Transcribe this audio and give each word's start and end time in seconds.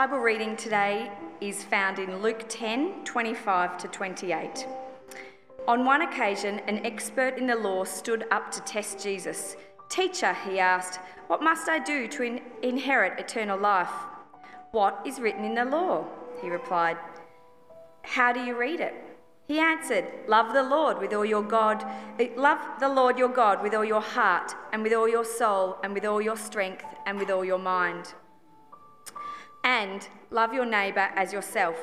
Bible 0.00 0.20
reading 0.20 0.56
today 0.56 1.10
is 1.42 1.62
found 1.62 1.98
in 1.98 2.22
Luke 2.22 2.46
10 2.48 3.04
25 3.04 3.76
to 3.76 3.88
28. 3.88 4.66
On 5.68 5.84
one 5.84 6.00
occasion, 6.00 6.58
an 6.60 6.86
expert 6.86 7.36
in 7.36 7.46
the 7.46 7.54
law 7.54 7.84
stood 7.84 8.24
up 8.30 8.50
to 8.52 8.62
test 8.62 9.02
Jesus. 9.02 9.58
Teacher, 9.90 10.34
he 10.48 10.58
asked, 10.58 11.00
what 11.26 11.42
must 11.42 11.68
I 11.68 11.80
do 11.80 12.08
to 12.08 12.22
in- 12.22 12.40
inherit 12.62 13.20
eternal 13.20 13.58
life? 13.58 13.92
What 14.72 15.02
is 15.04 15.20
written 15.20 15.44
in 15.44 15.54
the 15.54 15.66
law? 15.66 16.06
He 16.40 16.48
replied. 16.48 16.96
How 18.00 18.32
do 18.32 18.40
you 18.40 18.56
read 18.56 18.80
it? 18.80 18.94
He 19.48 19.58
answered, 19.58 20.06
Love 20.26 20.54
the 20.54 20.62
Lord 20.62 20.98
with 20.98 21.12
all 21.12 21.26
your 21.26 21.42
God, 21.42 21.84
eh, 22.18 22.30
love 22.36 22.80
the 22.80 22.88
Lord 22.88 23.18
your 23.18 23.28
God 23.28 23.62
with 23.62 23.74
all 23.74 23.84
your 23.84 24.00
heart, 24.00 24.54
and 24.72 24.82
with 24.82 24.94
all 24.94 25.10
your 25.10 25.26
soul, 25.26 25.76
and 25.84 25.92
with 25.92 26.06
all 26.06 26.22
your 26.22 26.38
strength, 26.38 26.86
and 27.04 27.18
with 27.18 27.30
all 27.30 27.44
your 27.44 27.58
mind. 27.58 28.14
And 29.64 30.06
love 30.30 30.52
your 30.54 30.66
neighbour 30.66 31.10
as 31.14 31.32
yourself. 31.32 31.76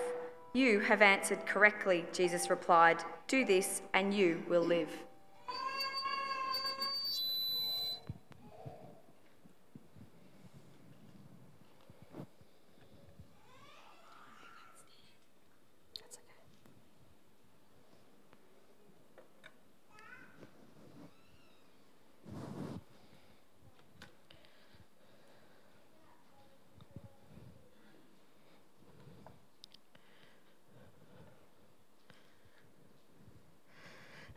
You 0.54 0.80
have 0.80 1.02
answered 1.02 1.46
correctly, 1.46 2.06
Jesus 2.12 2.50
replied. 2.50 3.04
Do 3.28 3.46
this, 3.46 3.82
and 3.94 4.14
you 4.14 4.44
will 4.48 4.64
live. 4.64 4.90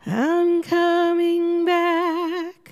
I'm 0.03 0.63
coming 0.63 1.63
back 1.63 2.71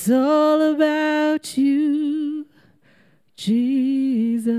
It's 0.00 0.10
all 0.10 0.62
about 0.62 1.58
you, 1.58 2.46
Jesus. 3.34 4.54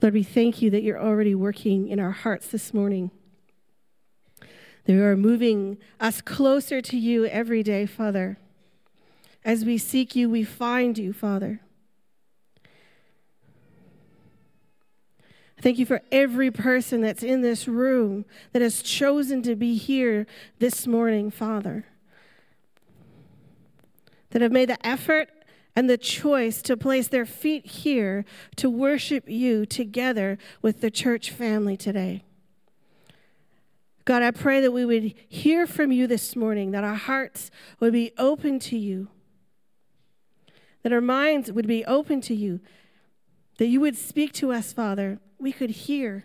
Lord, 0.00 0.14
we 0.14 0.22
thank 0.22 0.62
you 0.62 0.70
that 0.70 0.84
you're 0.84 1.02
already 1.02 1.34
working 1.34 1.88
in 1.88 1.98
our 1.98 2.12
hearts 2.12 2.46
this 2.46 2.72
morning. 2.72 3.10
That 4.84 4.92
you 4.92 5.02
are 5.02 5.16
moving 5.16 5.78
us 5.98 6.20
closer 6.20 6.80
to 6.82 6.96
you 6.96 7.26
every 7.26 7.64
day, 7.64 7.84
Father. 7.84 8.38
As 9.44 9.64
we 9.64 9.76
seek 9.76 10.14
you, 10.14 10.30
we 10.30 10.44
find 10.44 10.96
you, 10.96 11.12
Father. 11.12 11.62
Thank 15.60 15.78
you 15.78 15.84
for 15.84 16.00
every 16.10 16.50
person 16.50 17.02
that's 17.02 17.22
in 17.22 17.42
this 17.42 17.68
room 17.68 18.24
that 18.52 18.62
has 18.62 18.80
chosen 18.82 19.42
to 19.42 19.54
be 19.54 19.76
here 19.76 20.26
this 20.58 20.86
morning, 20.86 21.30
Father. 21.30 21.84
That 24.30 24.40
have 24.40 24.52
made 24.52 24.70
the 24.70 24.86
effort 24.86 25.28
and 25.76 25.88
the 25.88 25.98
choice 25.98 26.62
to 26.62 26.76
place 26.76 27.08
their 27.08 27.26
feet 27.26 27.66
here 27.66 28.24
to 28.56 28.70
worship 28.70 29.28
you 29.28 29.66
together 29.66 30.38
with 30.62 30.80
the 30.80 30.90
church 30.90 31.30
family 31.30 31.76
today. 31.76 32.24
God, 34.06 34.22
I 34.22 34.30
pray 34.30 34.60
that 34.62 34.72
we 34.72 34.84
would 34.84 35.14
hear 35.28 35.66
from 35.66 35.92
you 35.92 36.06
this 36.06 36.34
morning, 36.34 36.70
that 36.70 36.84
our 36.84 36.94
hearts 36.94 37.50
would 37.78 37.92
be 37.92 38.12
open 38.16 38.58
to 38.60 38.78
you, 38.78 39.08
that 40.82 40.92
our 40.92 41.02
minds 41.02 41.52
would 41.52 41.66
be 41.66 41.84
open 41.84 42.20
to 42.22 42.34
you, 42.34 42.60
that 43.60 43.66
you 43.66 43.78
would 43.78 43.94
speak 43.94 44.32
to 44.32 44.50
us, 44.50 44.72
Father, 44.72 45.18
we 45.38 45.52
could 45.52 45.68
hear. 45.68 46.24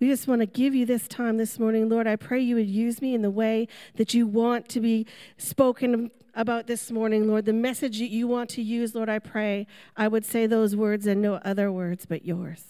We 0.00 0.08
just 0.08 0.26
want 0.26 0.40
to 0.40 0.46
give 0.46 0.74
you 0.74 0.84
this 0.84 1.06
time 1.06 1.36
this 1.36 1.60
morning, 1.60 1.88
Lord. 1.88 2.08
I 2.08 2.16
pray 2.16 2.40
you 2.40 2.56
would 2.56 2.66
use 2.66 3.00
me 3.00 3.14
in 3.14 3.22
the 3.22 3.30
way 3.30 3.68
that 3.94 4.14
you 4.14 4.26
want 4.26 4.68
to 4.70 4.80
be 4.80 5.06
spoken 5.36 6.10
about 6.34 6.66
this 6.66 6.90
morning, 6.90 7.28
Lord. 7.28 7.44
The 7.44 7.52
message 7.52 8.00
that 8.00 8.10
you 8.10 8.26
want 8.26 8.50
to 8.50 8.62
use, 8.62 8.96
Lord, 8.96 9.08
I 9.08 9.20
pray 9.20 9.68
I 9.96 10.08
would 10.08 10.24
say 10.24 10.48
those 10.48 10.74
words 10.74 11.06
and 11.06 11.22
no 11.22 11.34
other 11.34 11.70
words 11.70 12.04
but 12.04 12.24
yours. 12.24 12.64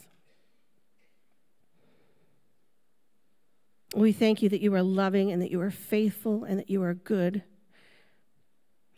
We 3.96 4.12
thank 4.12 4.42
you 4.42 4.50
that 4.50 4.60
you 4.60 4.74
are 4.74 4.82
loving 4.82 5.32
and 5.32 5.40
that 5.40 5.50
you 5.50 5.62
are 5.62 5.70
faithful 5.70 6.44
and 6.44 6.58
that 6.58 6.68
you 6.68 6.82
are 6.82 6.92
good 6.92 7.44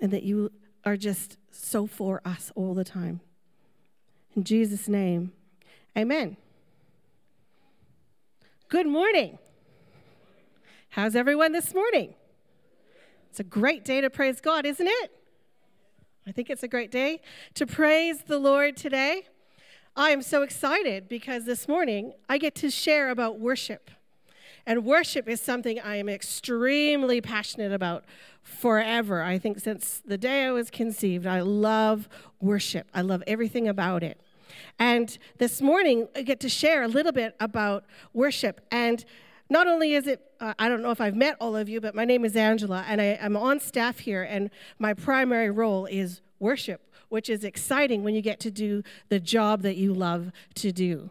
and 0.00 0.10
that 0.12 0.22
you 0.22 0.50
are 0.84 0.96
just 0.96 1.36
so 1.50 1.86
for 1.86 2.20
us 2.24 2.50
all 2.54 2.74
the 2.74 2.84
time. 2.84 3.20
In 4.34 4.44
Jesus' 4.44 4.88
name, 4.88 5.32
amen. 5.96 6.36
Good 8.68 8.86
morning. 8.86 9.38
How's 10.90 11.14
everyone 11.14 11.52
this 11.52 11.74
morning? 11.74 12.14
It's 13.28 13.40
a 13.40 13.44
great 13.44 13.84
day 13.84 14.00
to 14.00 14.10
praise 14.10 14.40
God, 14.40 14.64
isn't 14.64 14.86
it? 14.86 15.10
I 16.26 16.32
think 16.32 16.50
it's 16.50 16.62
a 16.62 16.68
great 16.68 16.90
day 16.90 17.20
to 17.54 17.66
praise 17.66 18.22
the 18.22 18.38
Lord 18.38 18.76
today. 18.76 19.24
I 19.96 20.10
am 20.10 20.22
so 20.22 20.42
excited 20.42 21.08
because 21.08 21.44
this 21.44 21.66
morning 21.66 22.12
I 22.28 22.38
get 22.38 22.54
to 22.56 22.70
share 22.70 23.10
about 23.10 23.40
worship. 23.40 23.90
And 24.66 24.84
worship 24.84 25.28
is 25.28 25.40
something 25.40 25.80
I 25.80 25.96
am 25.96 26.08
extremely 26.08 27.20
passionate 27.20 27.72
about 27.72 28.04
forever. 28.42 29.22
I 29.22 29.38
think 29.38 29.60
since 29.60 30.02
the 30.04 30.18
day 30.18 30.44
I 30.44 30.50
was 30.50 30.70
conceived, 30.70 31.26
I 31.26 31.40
love 31.40 32.08
worship. 32.40 32.88
I 32.94 33.02
love 33.02 33.22
everything 33.26 33.68
about 33.68 34.02
it. 34.02 34.20
And 34.78 35.16
this 35.38 35.60
morning, 35.60 36.08
I 36.16 36.22
get 36.22 36.40
to 36.40 36.48
share 36.48 36.82
a 36.82 36.88
little 36.88 37.12
bit 37.12 37.36
about 37.38 37.84
worship. 38.12 38.60
And 38.70 39.04
not 39.48 39.66
only 39.66 39.94
is 39.94 40.06
it, 40.06 40.20
uh, 40.40 40.54
I 40.58 40.68
don't 40.68 40.82
know 40.82 40.90
if 40.90 41.00
I've 41.00 41.16
met 41.16 41.36
all 41.40 41.56
of 41.56 41.68
you, 41.68 41.80
but 41.80 41.94
my 41.94 42.04
name 42.04 42.24
is 42.24 42.36
Angela, 42.36 42.84
and 42.88 43.00
I, 43.00 43.18
I'm 43.20 43.36
on 43.36 43.60
staff 43.60 43.98
here, 43.98 44.22
and 44.22 44.50
my 44.78 44.94
primary 44.94 45.50
role 45.50 45.86
is 45.86 46.20
worship, 46.38 46.80
which 47.08 47.28
is 47.28 47.44
exciting 47.44 48.04
when 48.04 48.14
you 48.14 48.22
get 48.22 48.40
to 48.40 48.50
do 48.50 48.82
the 49.08 49.20
job 49.20 49.62
that 49.62 49.76
you 49.76 49.92
love 49.92 50.30
to 50.54 50.72
do. 50.72 51.10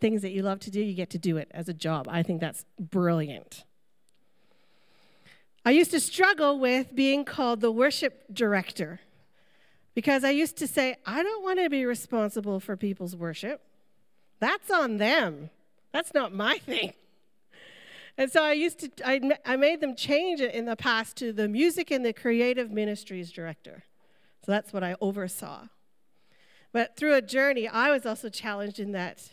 Things 0.00 0.22
that 0.22 0.30
you 0.30 0.42
love 0.42 0.60
to 0.60 0.70
do, 0.70 0.80
you 0.80 0.94
get 0.94 1.10
to 1.10 1.18
do 1.18 1.36
it 1.36 1.50
as 1.52 1.68
a 1.68 1.74
job. 1.74 2.08
I 2.08 2.22
think 2.22 2.40
that's 2.40 2.64
brilliant. 2.78 3.64
I 5.64 5.70
used 5.70 5.92
to 5.92 6.00
struggle 6.00 6.58
with 6.58 6.94
being 6.94 7.24
called 7.24 7.60
the 7.60 7.70
worship 7.70 8.24
director 8.32 9.00
because 9.94 10.24
I 10.24 10.30
used 10.30 10.56
to 10.58 10.66
say, 10.66 10.96
I 11.06 11.22
don't 11.22 11.44
want 11.44 11.60
to 11.60 11.70
be 11.70 11.84
responsible 11.84 12.58
for 12.58 12.76
people's 12.76 13.14
worship. 13.14 13.60
That's 14.40 14.70
on 14.70 14.96
them. 14.96 15.50
That's 15.92 16.14
not 16.14 16.34
my 16.34 16.58
thing. 16.66 16.94
And 18.18 18.30
so 18.30 18.42
I 18.42 18.52
used 18.52 18.80
to, 18.80 18.90
I, 19.04 19.20
I 19.44 19.56
made 19.56 19.80
them 19.80 19.94
change 19.94 20.40
it 20.40 20.54
in 20.54 20.66
the 20.66 20.76
past 20.76 21.16
to 21.18 21.32
the 21.32 21.48
music 21.48 21.90
and 21.90 22.04
the 22.04 22.12
creative 22.12 22.70
ministries 22.70 23.30
director. 23.30 23.84
So 24.44 24.52
that's 24.52 24.72
what 24.72 24.82
I 24.82 24.96
oversaw. 25.00 25.68
But 26.72 26.96
through 26.96 27.14
a 27.14 27.22
journey, 27.22 27.68
I 27.68 27.90
was 27.90 28.04
also 28.04 28.28
challenged 28.28 28.80
in 28.80 28.92
that 28.92 29.30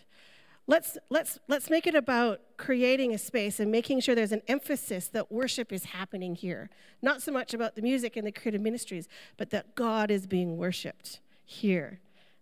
let's, 0.69 0.99
let's, 1.09 1.39
let's 1.47 1.69
make 1.71 1.87
it 1.87 1.95
about 1.95 2.41
creating 2.57 3.13
a 3.13 3.17
space 3.17 3.59
and 3.59 3.71
making 3.71 3.99
sure 4.01 4.13
there's 4.13 4.31
an 4.31 4.43
emphasis 4.47 5.07
that 5.07 5.31
worship 5.31 5.73
is 5.73 5.85
happening 5.85 6.35
here. 6.35 6.69
Not 7.01 7.23
so 7.23 7.31
much 7.31 7.55
about 7.55 7.75
the 7.75 7.81
music 7.81 8.15
and 8.15 8.25
the 8.25 8.31
creative 8.31 8.61
ministries, 8.61 9.07
but 9.35 9.49
that 9.49 9.75
God 9.75 10.11
is 10.11 10.27
being 10.27 10.57
worshiped 10.57 11.21
here. 11.43 11.99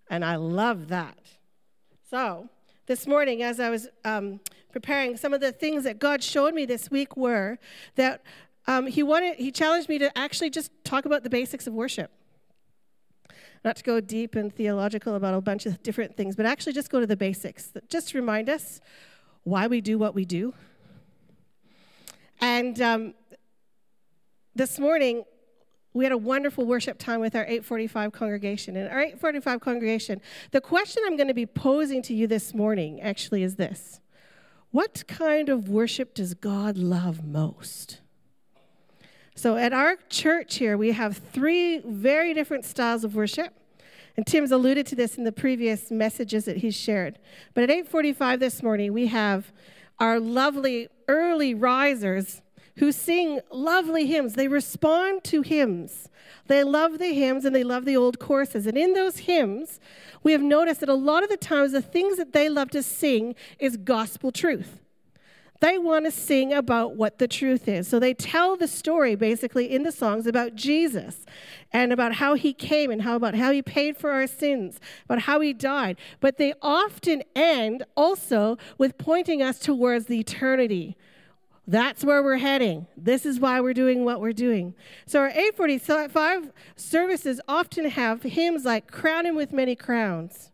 And 0.09 0.25
I 0.25 0.35
love 0.35 0.89
that. 0.89 1.18
So, 2.09 2.50
this 2.85 3.07
morning, 3.07 3.44
as 3.44 3.59
I 3.62 3.69
was 3.69 3.88
um, 4.03 4.41
preparing, 4.74 5.15
some 5.15 5.33
of 5.33 5.39
the 5.39 5.53
things 5.53 5.85
that 5.85 5.97
God 5.97 6.21
showed 6.21 6.53
me 6.53 6.65
this 6.65 6.91
week 6.91 7.15
were 7.15 7.57
that 7.95 8.24
um, 8.65 8.88
he 8.88 9.03
wanted, 9.03 9.38
he 9.38 9.51
challenged 9.51 9.88
me 9.88 9.97
to 10.00 10.18
actually 10.18 10.50
just 10.50 10.71
talk 10.83 11.06
about 11.06 11.24
the 11.24 11.29
basics 11.29 11.65
of 11.65 11.74
worship 11.74 12.12
not 13.63 13.75
to 13.77 13.83
go 13.83 14.00
deep 14.00 14.36
and 14.36 14.54
theological 14.54 15.15
about 15.15 15.33
a 15.33 15.42
bunch 15.42 15.65
of 15.65 15.81
different 15.83 16.15
things, 16.15 16.36
but 16.36 16.45
actually 16.45 16.74
just 16.74 16.89
go 16.89 17.00
to 17.00 17.07
the 17.07 17.18
basics. 17.18 17.71
Just 17.89 18.13
remind 18.13 18.50
us 18.50 18.80
why 19.44 19.68
we 19.68 19.81
do 19.81 19.98
what 19.98 20.13
we 20.13 20.25
do. 20.25 20.54
And 22.39 22.80
um, 22.81 23.13
this 24.56 24.80
morning, 24.80 25.24
we 25.94 26.06
had 26.06 26.12
a 26.12 26.18
wonderful 26.18 26.65
worship 26.65 27.00
time 27.00 27.19
with 27.19 27.36
our 27.36 27.44
845 27.44 28.12
congregation. 28.12 28.75
And 28.75 28.88
our 28.89 29.00
845 29.00 29.60
congregation, 29.60 30.21
the 30.51 30.62
question 30.62 31.03
I'm 31.06 31.18
going 31.18 31.27
to 31.27 31.33
be 31.33 31.45
posing 31.45 32.01
to 32.03 32.13
you 32.13 32.27
this 32.27 32.53
morning 32.53 33.01
actually 33.01 33.44
is 33.44 33.56
this 33.56 34.00
What 34.71 35.06
kind 35.07 35.50
of 35.50 35.69
worship 35.69 36.13
does 36.13 36.33
God 36.33 36.77
love 36.77 37.25
most? 37.25 38.01
So 39.38 39.56
at 39.56 39.72
our 39.72 39.98
church 40.10 40.56
here, 40.56 40.78
we 40.78 40.94
have 40.94 41.16
three 41.16 41.78
very 41.86 42.34
different 42.34 42.66
styles 42.66 43.04
of 43.04 43.13
worship. 43.13 43.54
And 44.18 44.25
Tim's 44.25 44.51
alluded 44.51 44.88
to 44.88 44.95
this 44.95 45.16
in 45.16 45.25
the 45.25 45.31
previous 45.31 45.92
messages 45.92 46.45
that 46.45 46.57
he's 46.57 46.75
shared. 46.75 47.19
But 47.54 47.63
at 47.63 47.69
8:45 47.69 48.39
this 48.39 48.63
morning, 48.63 48.94
we 48.94 49.06
have 49.07 49.54
our 50.00 50.19
lovely 50.19 50.88
early 51.07 51.54
risers 51.54 52.42
who 52.78 52.92
sing 52.92 53.39
lovely 53.51 54.07
hymns. 54.07 54.34
They 54.34 54.48
respond 54.48 55.24
to 55.25 55.44
hymns. 55.44 56.10
They 56.48 56.63
love 56.63 56.98
the 56.98 57.13
hymns 57.13 57.45
and 57.45 57.56
they 57.56 57.63
love 57.63 57.86
the 57.86 57.95
old 57.95 58.18
courses. 58.18 58.66
And 58.66 58.75
in 58.75 58.94
those 58.94 59.19
hymns, 59.19 59.80
we 60.24 60.31
have 60.31 60.42
noticed 60.42 60.80
that 60.80 60.89
a 60.89 60.95
lot 60.95 61.22
of 61.22 61.30
the 61.30 61.38
times 61.38 61.74
the 61.74 61.81
things 61.84 62.18
that 62.18 62.34
they 62.34 62.50
love 62.50 62.72
to 62.72 62.81
sing 62.81 63.36
is 63.60 63.78
gospel 63.78 64.31
truth. 64.31 64.81
They 65.59 65.77
want 65.77 66.06
to 66.06 66.12
sing 66.12 66.54
about 66.54 66.95
what 66.95 67.18
the 67.18 67.27
truth 67.27 67.68
is. 67.68 67.88
So 67.88 68.00
they 68.00 68.13
tell 68.13 68.56
the 68.56 68.68
story 68.68 69.15
basically 69.15 69.71
in 69.71 69.83
the 69.83 69.92
songs 69.92 70.27
about 70.27 70.56
Jesus 70.56 71.25
and 71.71 71.92
about 71.92 72.15
how 72.15 72.36
he 72.36 72.54
came 72.54 72.92
and 72.92 73.01
how 73.01 73.15
about 73.15 73.36
how 73.36 73.51
he 73.51 73.62
paid 73.62 73.98
for 73.98 74.12
our 74.12 74.27
sins, 74.27 74.80
about 75.06 75.21
how 75.21 75.39
he 75.39 75.54
died. 75.54 75.98
But 76.19 76.38
they 76.38 76.54
often 76.62 77.24
end 77.36 77.83
also 77.95 78.57
with 78.77 78.98
pointing 78.98 79.42
us 79.42 79.59
towards 79.59 80.06
the 80.06 80.19
eternity. 80.19 80.95
That's 81.69 82.03
where 82.03 82.24
we're 82.24 82.38
heading. 82.38 82.88
This 82.95 83.25
is 83.25 83.42
why 83.42 83.60
we're 83.60 83.74
doing 83.74 84.06
what 84.06 84.21
we're 84.21 84.31
doing. 84.31 84.74
So 85.06 85.19
our 85.19 85.30
845 85.30 86.53
services 86.77 87.42
often 87.48 87.89
have 87.89 88.24
hymns 88.24 88.63
like 88.63 88.89
Crown 88.89 89.25
Him 89.25 89.36
with 89.36 89.51
Many 89.51 89.75
Crowns. 89.75 90.51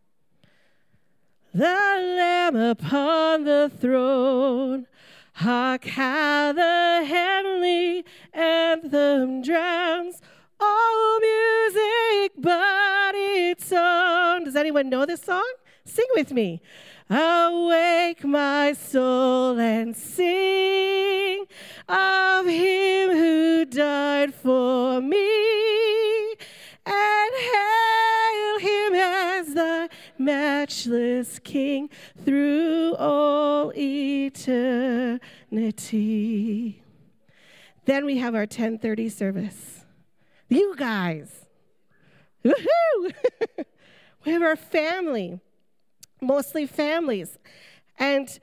The 1.53 1.65
Lamb 1.65 2.55
upon 2.55 3.43
the 3.43 3.71
throne, 3.79 4.87
hark 5.33 5.85
how 5.85 6.53
the 6.53 7.05
heavenly 7.05 8.05
anthem 8.33 9.41
drowns 9.41 10.21
all 10.59 11.19
music 11.19 12.31
but 12.37 13.13
its 13.15 13.71
own. 13.71 14.43
Does 14.45 14.55
anyone 14.55 14.89
know 14.89 15.05
this 15.05 15.21
song? 15.21 15.51
Sing 15.85 16.05
with 16.15 16.31
me. 16.31 16.61
Awake 17.09 18.23
my 18.23 18.73
soul 18.73 19.59
and 19.59 19.95
sing 19.95 21.45
of 21.89 22.45
him 22.45 23.09
who 23.11 23.65
died 23.65 24.33
for 24.33 25.01
me 25.01 26.35
and 26.85 27.33
hail 27.51 28.59
him 28.59 28.93
as 28.95 29.53
the 29.53 29.89
matchless 30.17 31.39
king 31.39 31.89
through 32.23 32.95
all 32.95 33.71
eternity. 33.75 35.19
Then 37.85 38.05
we 38.05 38.17
have 38.17 38.33
our 38.35 38.41
1030 38.41 39.09
service. 39.09 39.85
You 40.49 40.75
guys. 40.77 41.45
Woohoo! 42.43 43.13
we 44.25 44.31
have 44.31 44.41
our 44.41 44.55
family 44.55 45.39
mostly 46.23 46.65
families. 46.65 47.37
And 47.99 48.39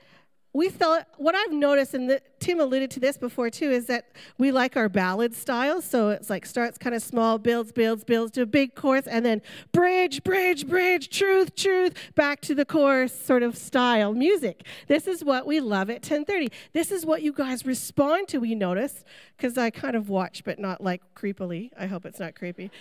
we 0.53 0.67
thought, 0.67 1.07
what 1.17 1.33
I've 1.33 1.53
noticed, 1.53 1.93
and 1.93 2.09
the, 2.09 2.21
Tim 2.39 2.59
alluded 2.59 2.91
to 2.91 2.99
this 2.99 3.17
before 3.17 3.49
too, 3.49 3.71
is 3.71 3.85
that 3.85 4.07
we 4.37 4.51
like 4.51 4.75
our 4.75 4.89
ballad 4.89 5.33
style. 5.33 5.81
So 5.81 6.09
it's 6.09 6.29
like 6.29 6.45
starts 6.45 6.77
kind 6.77 6.93
of 6.93 7.01
small, 7.01 7.37
builds, 7.37 7.71
builds, 7.71 8.03
builds 8.03 8.33
to 8.33 8.41
a 8.41 8.45
big 8.45 8.75
chorus, 8.75 9.07
and 9.07 9.25
then 9.25 9.41
bridge, 9.71 10.23
bridge, 10.23 10.67
bridge, 10.67 11.09
truth, 11.09 11.55
truth, 11.55 11.93
back 12.15 12.41
to 12.41 12.55
the 12.55 12.65
chorus 12.65 13.17
sort 13.17 13.43
of 13.43 13.57
style 13.57 14.13
music. 14.13 14.65
This 14.87 15.07
is 15.07 15.23
what 15.23 15.47
we 15.47 15.61
love 15.61 15.89
at 15.89 16.01
1030. 16.01 16.49
This 16.73 16.91
is 16.91 17.05
what 17.05 17.21
you 17.21 17.31
guys 17.31 17.65
respond 17.65 18.27
to, 18.29 18.39
we 18.39 18.53
notice, 18.53 19.05
because 19.37 19.57
I 19.57 19.69
kind 19.69 19.95
of 19.95 20.09
watch, 20.09 20.43
but 20.43 20.59
not 20.59 20.81
like 20.81 21.01
creepily. 21.15 21.69
I 21.79 21.85
hope 21.85 22.05
it's 22.05 22.19
not 22.19 22.35
creepy 22.35 22.71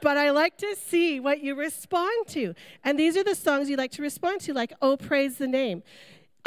but 0.00 0.16
I 0.16 0.30
like 0.30 0.56
to 0.58 0.76
see 0.76 1.18
what 1.18 1.42
you 1.42 1.56
respond 1.56 2.28
to. 2.28 2.54
And 2.84 2.96
these 2.96 3.16
are 3.16 3.24
the 3.24 3.34
songs 3.34 3.68
you 3.68 3.76
like 3.76 3.90
to 3.92 4.02
respond 4.02 4.40
to, 4.42 4.52
like, 4.52 4.72
Oh, 4.80 4.96
praise 4.96 5.38
the 5.38 5.48
name. 5.48 5.82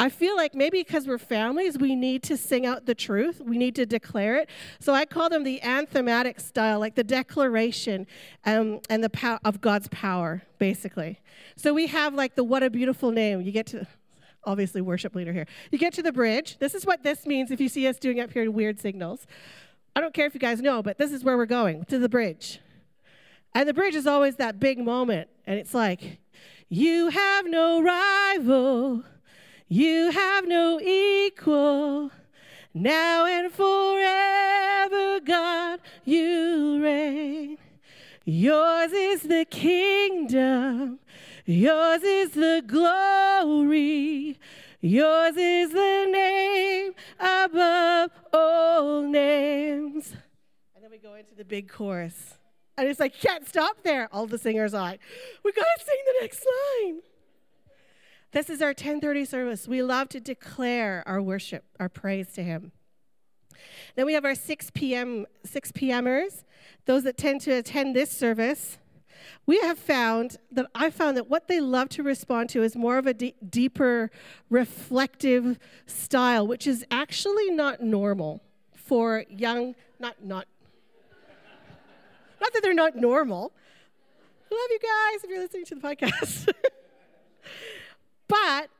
I 0.02 0.08
feel 0.08 0.34
like 0.34 0.52
maybe 0.52 0.80
because 0.80 1.06
we're 1.06 1.16
families, 1.16 1.78
we 1.78 1.94
need 1.94 2.24
to 2.24 2.36
sing 2.36 2.66
out 2.66 2.86
the 2.86 2.94
truth. 2.94 3.40
We 3.40 3.56
need 3.56 3.76
to 3.76 3.86
declare 3.86 4.34
it. 4.34 4.50
So 4.80 4.92
I 4.92 5.04
call 5.04 5.28
them 5.28 5.44
the 5.44 5.62
anthematic 5.62 6.40
style, 6.40 6.80
like 6.80 6.96
the 6.96 7.04
declaration 7.04 8.08
um, 8.44 8.80
and 8.90 9.04
the 9.04 9.10
power 9.10 9.38
of 9.44 9.60
God's 9.60 9.86
power, 9.92 10.42
basically. 10.58 11.20
So 11.54 11.72
we 11.72 11.86
have 11.86 12.14
like 12.14 12.34
the 12.34 12.42
what 12.42 12.64
a 12.64 12.68
beautiful 12.68 13.12
name. 13.12 13.42
You 13.42 13.52
get 13.52 13.66
to, 13.66 13.86
obviously, 14.42 14.80
worship 14.80 15.14
leader 15.14 15.32
here. 15.32 15.46
You 15.70 15.78
get 15.78 15.92
to 15.92 16.02
the 16.02 16.12
bridge. 16.12 16.58
This 16.58 16.74
is 16.74 16.84
what 16.84 17.04
this 17.04 17.24
means 17.24 17.52
if 17.52 17.60
you 17.60 17.68
see 17.68 17.86
us 17.86 18.00
doing 18.00 18.18
up 18.18 18.32
here 18.32 18.50
weird 18.50 18.80
signals. 18.80 19.24
I 19.94 20.00
don't 20.00 20.12
care 20.12 20.26
if 20.26 20.34
you 20.34 20.40
guys 20.40 20.60
know, 20.60 20.82
but 20.82 20.98
this 20.98 21.12
is 21.12 21.22
where 21.22 21.36
we're 21.36 21.46
going 21.46 21.84
to 21.84 22.00
the 22.00 22.08
bridge. 22.08 22.58
And 23.54 23.68
the 23.68 23.74
bridge 23.74 23.94
is 23.94 24.08
always 24.08 24.34
that 24.36 24.58
big 24.58 24.80
moment. 24.80 25.28
And 25.46 25.60
it's 25.60 25.74
like, 25.74 26.18
you 26.68 27.10
have 27.10 27.46
no 27.46 27.80
rival, 27.80 29.04
you 29.72 30.10
have 30.10 30.46
no 30.46 30.78
equal. 30.82 32.10
Now 32.74 33.24
and 33.24 33.50
forever, 33.50 35.18
God, 35.20 35.80
you 36.04 36.82
reign. 36.82 37.56
Yours 38.26 38.92
is 38.92 39.22
the 39.22 39.46
kingdom, 39.46 40.98
yours 41.46 42.02
is 42.02 42.32
the 42.32 42.62
glory, 42.66 44.38
yours 44.82 45.36
is 45.38 45.70
the 45.72 46.06
name 46.10 46.92
above 47.18 48.10
all 48.30 49.00
names. 49.00 50.14
And 50.74 50.84
then 50.84 50.90
we 50.90 50.98
go 50.98 51.14
into 51.14 51.34
the 51.34 51.46
big 51.46 51.70
chorus. 51.70 52.34
And 52.76 52.88
it's 52.88 53.00
like, 53.00 53.18
can't 53.18 53.48
stop 53.48 53.82
there. 53.82 54.10
All 54.12 54.26
the 54.26 54.38
singers 54.38 54.74
are 54.74 54.82
like, 54.82 55.00
we 55.42 55.52
got 55.52 55.64
to 55.78 55.84
sing 55.84 55.98
the 56.06 56.14
next 56.20 56.46
line. 56.82 57.00
This 58.32 58.48
is 58.48 58.62
our 58.62 58.68
1030 58.68 59.26
service. 59.26 59.68
We 59.68 59.82
love 59.82 60.08
to 60.08 60.20
declare 60.20 61.02
our 61.06 61.20
worship, 61.20 61.64
our 61.78 61.90
praise 61.90 62.32
to 62.32 62.42
him. 62.42 62.72
Then 63.94 64.06
we 64.06 64.14
have 64.14 64.24
our 64.24 64.34
6 64.34 64.70
p.m. 64.70 65.26
6 65.44 65.72
p.m.ers, 65.72 66.44
those 66.86 67.04
that 67.04 67.18
tend 67.18 67.42
to 67.42 67.52
attend 67.52 67.94
this 67.94 68.10
service. 68.10 68.78
We 69.44 69.60
have 69.60 69.78
found 69.78 70.38
that 70.50 70.66
I 70.74 70.88
found 70.88 71.16
that 71.18 71.28
what 71.28 71.46
they 71.46 71.60
love 71.60 71.90
to 71.90 72.02
respond 72.02 72.48
to 72.50 72.62
is 72.62 72.74
more 72.74 72.96
of 72.96 73.06
a 73.06 73.12
d- 73.14 73.34
deeper, 73.48 74.10
reflective 74.48 75.58
style, 75.86 76.46
which 76.46 76.66
is 76.66 76.84
actually 76.90 77.50
not 77.50 77.82
normal 77.82 78.42
for 78.74 79.24
young, 79.28 79.74
not 80.00 80.24
not 80.24 80.46
not 82.40 82.52
that 82.52 82.62
they're 82.62 82.74
not 82.74 82.96
normal. 82.96 83.52
I 84.50 84.54
love 84.54 84.70
you 84.70 84.78
guys 84.80 85.24
if 85.24 85.30
you're 85.30 85.38
listening 85.38 85.66
to 85.66 85.74
the 85.74 85.80
podcast. 85.80 86.48
but 88.32 88.70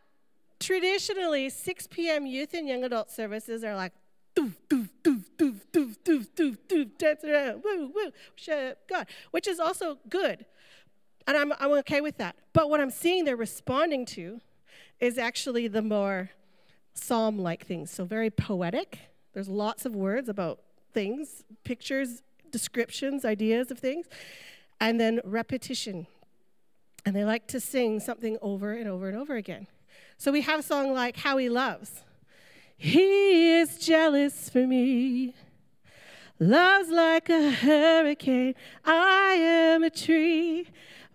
traditionally, 0.58 1.50
6 1.50 1.86
p.m. 1.88 2.24
youth 2.24 2.54
and 2.54 2.66
young 2.66 2.84
adult 2.84 3.10
services 3.10 3.62
are 3.62 3.76
like 3.76 3.92
doof, 4.34 4.54
doof, 4.70 4.88
doof, 5.04 5.24
doof, 5.36 5.60
doof, 5.70 5.96
doof, 6.02 6.26
doof, 6.34 6.56
doof, 6.66 6.98
dance 6.98 7.22
around, 7.22 7.62
woo, 7.62 7.92
woo, 7.94 8.10
worship 8.32 8.88
God, 8.88 9.06
which 9.30 9.46
is 9.46 9.60
also 9.60 9.98
good. 10.08 10.46
And 11.26 11.36
I'm, 11.36 11.52
I'm 11.60 11.72
okay 11.80 12.00
with 12.00 12.16
that. 12.16 12.36
But 12.54 12.70
what 12.70 12.80
I'm 12.80 12.90
seeing 12.90 13.26
they're 13.26 13.36
responding 13.36 14.06
to 14.06 14.40
is 15.00 15.18
actually 15.18 15.68
the 15.68 15.82
more 15.82 16.30
psalm 16.94 17.38
like 17.38 17.66
things. 17.66 17.90
So, 17.90 18.06
very 18.06 18.30
poetic. 18.30 18.98
There's 19.34 19.48
lots 19.48 19.84
of 19.84 19.94
words 19.94 20.30
about 20.30 20.60
things, 20.94 21.44
pictures, 21.62 22.22
descriptions, 22.50 23.24
ideas 23.24 23.70
of 23.70 23.78
things, 23.78 24.06
and 24.80 24.98
then 24.98 25.20
repetition. 25.24 26.06
And 27.04 27.16
they 27.16 27.24
like 27.24 27.46
to 27.48 27.60
sing 27.60 28.00
something 28.00 28.38
over 28.40 28.72
and 28.72 28.88
over 28.88 29.08
and 29.08 29.16
over 29.16 29.34
again. 29.36 29.66
So 30.18 30.30
we 30.30 30.42
have 30.42 30.60
a 30.60 30.62
song 30.62 30.92
like 30.94 31.16
How 31.16 31.36
He 31.36 31.48
Loves. 31.48 32.02
He 32.76 33.54
is 33.56 33.78
jealous 33.78 34.48
for 34.48 34.66
me. 34.66 35.34
Love's 36.38 36.90
like 36.90 37.28
a 37.28 37.50
hurricane. 37.50 38.54
I 38.84 39.34
am 39.34 39.84
a 39.84 39.90
tree 39.90 40.66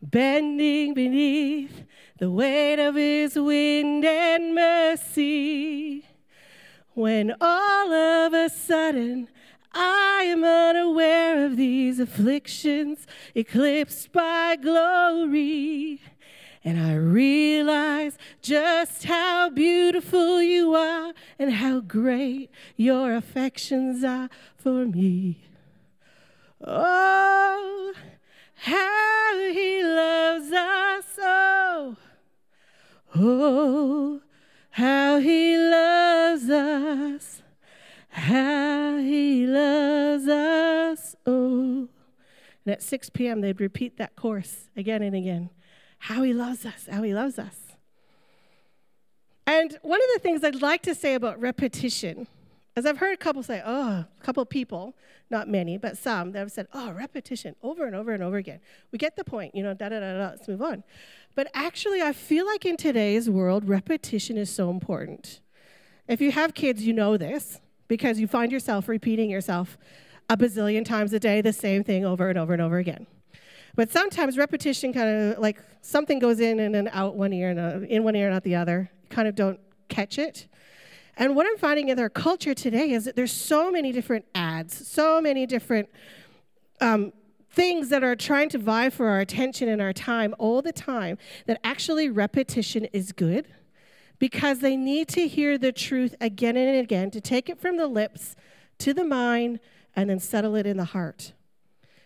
bending 0.02 0.94
beneath 0.94 1.84
the 2.18 2.32
weight 2.32 2.80
of 2.80 2.96
his 2.96 3.36
wind 3.36 4.06
and 4.06 4.56
mercy. 4.56 6.06
When 6.94 7.36
all 7.40 7.92
of 7.92 8.34
a 8.34 8.50
sudden 8.50 9.30
I 9.80 10.24
am 10.24 10.44
unaware 10.44 11.46
of 11.46 11.56
these 11.56 12.00
afflictions, 12.00 13.06
eclipsed 13.36 14.12
by 14.12 14.56
glory. 14.56 16.02
And 16.64 16.80
I 16.80 16.96
realize 16.96 18.18
just 18.42 19.04
how 19.04 19.52
beautiful 19.52 20.42
you 20.42 20.74
are 20.74 21.14
and 21.38 21.54
how 21.54 21.82
great 21.82 22.50
your 22.76 23.14
affections 23.14 24.04
are 24.04 24.30
for 24.58 24.88
me. 24.88 25.44
Oh, 26.60 27.94
how 28.56 29.52
he 29.54 29.84
loves 29.84 30.52
us. 30.52 31.06
Oh, 31.20 31.98
oh, 33.16 34.22
how 34.72 35.20
he 35.20 35.56
loves 35.56 36.50
us. 36.50 37.44
How 38.18 38.98
he 38.98 39.46
loves 39.46 40.28
us. 40.28 41.16
Oh. 41.26 41.88
And 42.66 42.74
at 42.74 42.82
6 42.82 43.12
p.m., 43.12 43.42
they'd 43.42 43.62
repeat 43.62 43.98
that 43.98 44.16
course 44.16 44.70
again 44.76 45.04
and 45.04 45.16
again. 45.16 45.52
How 46.00 46.24
he 46.24 46.34
loves 46.34 46.66
us, 46.66 46.88
how 46.92 47.04
he 47.04 47.14
loves 47.14 47.38
us. 47.38 47.56
And 49.46 49.78
one 49.84 50.02
of 50.02 50.08
the 50.16 50.20
things 50.20 50.44
I'd 50.44 50.62
like 50.62 50.82
to 50.84 50.96
say 50.96 51.14
about 51.14 51.40
repetition 51.40 52.28
as 52.76 52.86
I've 52.86 52.98
heard 52.98 53.14
a 53.14 53.18
couple 53.18 53.42
say, 53.42 53.62
oh, 53.66 53.90
a 53.90 54.08
couple 54.22 54.46
people, 54.46 54.96
not 55.32 55.48
many, 55.48 55.78
but 55.78 55.98
some 55.98 56.32
that 56.34 56.40
have 56.40 56.52
said, 56.52 56.68
oh, 56.74 56.92
repetition 56.92 57.56
over 57.64 57.88
and 57.88 57.96
over 57.96 58.12
and 58.12 58.22
over 58.22 58.38
again. 58.38 58.60
We 58.92 59.00
get 59.00 59.16
the 59.16 59.24
point, 59.24 59.56
you 59.56 59.64
know, 59.64 59.74
da 59.74 59.90
da 59.90 60.00
da 60.00 60.14
da, 60.14 60.30
let's 60.30 60.48
move 60.48 60.62
on. 60.62 60.84
But 61.34 61.50
actually, 61.56 62.04
I 62.04 62.14
feel 62.14 62.46
like 62.46 62.66
in 62.66 62.78
today's 62.78 63.32
world, 63.32 63.68
repetition 63.68 64.38
is 64.38 64.52
so 64.52 64.70
important. 64.70 65.40
If 66.08 66.22
you 66.22 66.32
have 66.32 66.54
kids, 66.54 66.86
you 66.86 66.94
know 66.94 67.18
this 67.18 67.62
because 67.88 68.20
you 68.20 68.28
find 68.28 68.52
yourself 68.52 68.88
repeating 68.88 69.30
yourself 69.30 69.78
a 70.30 70.38
bazillion 70.38 70.84
times 70.84 71.14
a 71.14 71.20
day, 71.20 71.42
the 71.42 71.54
same 71.54 71.84
thing 71.84 72.06
over 72.06 72.30
and 72.30 72.38
over 72.38 72.54
and 72.54 72.62
over 72.62 72.78
again. 72.78 73.08
But 73.76 73.92
sometimes 73.92 74.38
repetition 74.38 74.92
kind 74.92 75.10
of 75.10 75.40
like 75.40 75.62
something 75.82 76.20
goes 76.20 76.40
in 76.40 76.60
and 76.60 76.74
then 76.74 76.90
out 76.92 77.16
one 77.16 77.32
ear 77.32 77.52
and 77.52 77.60
uh, 77.60 77.88
in 77.88 78.04
one 78.04 78.16
ear 78.16 78.28
and 78.28 78.36
out 78.36 78.44
the 78.44 78.56
other. 78.56 78.90
You 79.04 79.10
kind 79.10 79.28
of 79.28 79.36
don't 79.36 79.60
catch 79.88 80.18
it. 80.18 80.48
And 81.16 81.36
what 81.36 81.46
I'm 81.48 81.58
finding 81.58 81.90
in 81.90 82.00
our 82.00 82.10
culture 82.10 82.54
today 82.54 82.92
is 82.92 83.06
that 83.06 83.16
there's 83.16 83.32
so 83.32 83.72
many 83.72 83.92
different 83.92 84.26
ads, 84.36 84.88
so 84.88 85.22
many 85.22 85.46
different 85.46 85.90
um, 86.82 87.14
things 87.52 87.90
that 87.90 88.04
are 88.04 88.16
trying 88.16 88.50
to 88.50 88.58
vie 88.58 88.90
for 88.90 89.08
our 89.08 89.20
attention 89.20 89.68
and 89.70 89.82
our 89.82 89.94
time 89.94 90.36
all 90.38 90.62
the 90.62 90.72
time 90.72 91.18
that 91.48 91.60
actually 91.64 92.10
repetition 92.10 92.86
is 92.94 93.12
good 93.12 93.48
because 94.20 94.60
they 94.60 94.76
need 94.76 95.08
to 95.10 95.28
hear 95.28 95.58
the 95.58 95.72
truth 95.72 96.16
again 96.20 96.58
and 96.58 96.80
again 96.80 97.12
to 97.12 97.22
take 97.22 97.50
it 97.50 97.60
from 97.60 97.78
the 97.78 97.88
lips 97.88 98.36
to 98.80 98.94
the 98.94 99.04
mind 99.04 99.60
and 99.96 100.10
then 100.10 100.20
settle 100.20 100.56
it 100.56 100.66
in 100.66 100.78
the 100.78 100.86
heart. 100.86 101.34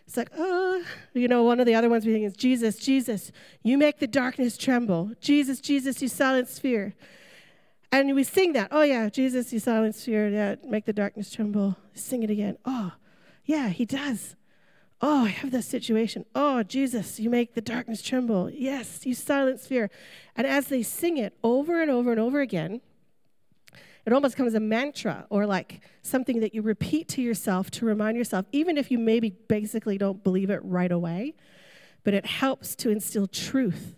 It's 0.06 0.18
like, 0.18 0.32
oh, 0.38 0.84
you 1.14 1.28
know, 1.28 1.44
one 1.44 1.62
of 1.62 1.66
the 1.66 1.76
other 1.76 1.90
ones 1.90 2.06
we 2.06 2.12
think 2.12 2.26
is 2.26 2.36
Jesus, 2.36 2.78
Jesus, 2.78 3.32
you 3.64 3.78
make 3.78 4.00
the 4.00 4.08
darkness 4.08 4.58
tremble. 4.58 5.12
Jesus, 5.22 5.62
Jesus, 5.62 6.02
you 6.02 6.10
silence 6.10 6.60
fear. 6.60 6.94
And 7.94 8.14
we 8.16 8.24
sing 8.24 8.54
that. 8.54 8.70
Oh, 8.72 8.84
yeah, 8.84 9.10
Jesus, 9.10 9.54
you 9.54 9.60
silence 9.60 10.04
fear. 10.04 10.28
Yeah, 10.30 10.56
make 10.66 10.86
the 10.86 10.94
darkness 10.94 11.32
tremble. 11.32 11.78
Sing 11.94 12.24
it 12.24 12.30
again. 12.30 12.58
Oh, 12.66 12.94
yeah, 13.46 13.70
he 13.70 13.86
does. 13.86 14.36
Oh, 15.04 15.26
I 15.26 15.30
have 15.30 15.52
this 15.52 15.66
situation. 15.66 16.26
Oh, 16.36 16.62
Jesus, 16.62 17.20
you 17.20 17.30
make 17.30 17.56
the 17.56 17.62
darkness 17.62 18.04
tremble. 18.04 18.52
Yes, 18.52 19.06
you 19.06 19.16
silence 19.16 19.66
fear. 19.66 19.90
And 20.36 20.46
as 20.46 20.68
they 20.68 20.84
sing 20.84 21.18
it 21.18 21.36
over 21.44 21.82
and 21.82 21.90
over 21.90 22.12
and 22.12 22.20
over 22.20 22.40
again, 22.40 22.82
it 24.06 24.14
almost 24.14 24.36
becomes 24.36 24.54
a 24.54 24.60
mantra 24.60 25.26
or 25.30 25.46
like 25.46 25.82
something 26.04 26.40
that 26.40 26.54
you 26.54 26.62
repeat 26.62 27.08
to 27.10 27.22
yourself 27.22 27.72
to 27.72 27.86
remind 27.86 28.18
yourself, 28.18 28.46
even 28.52 28.78
if 28.78 28.92
you 28.92 29.00
maybe 29.00 29.32
basically 29.48 29.98
don't 29.98 30.24
believe 30.24 30.50
it 30.50 30.60
right 30.64 30.92
away, 30.92 31.34
but 32.04 32.14
it 32.14 32.26
helps 32.26 32.76
to 32.76 32.90
instill 32.90 33.28
truth 33.28 33.96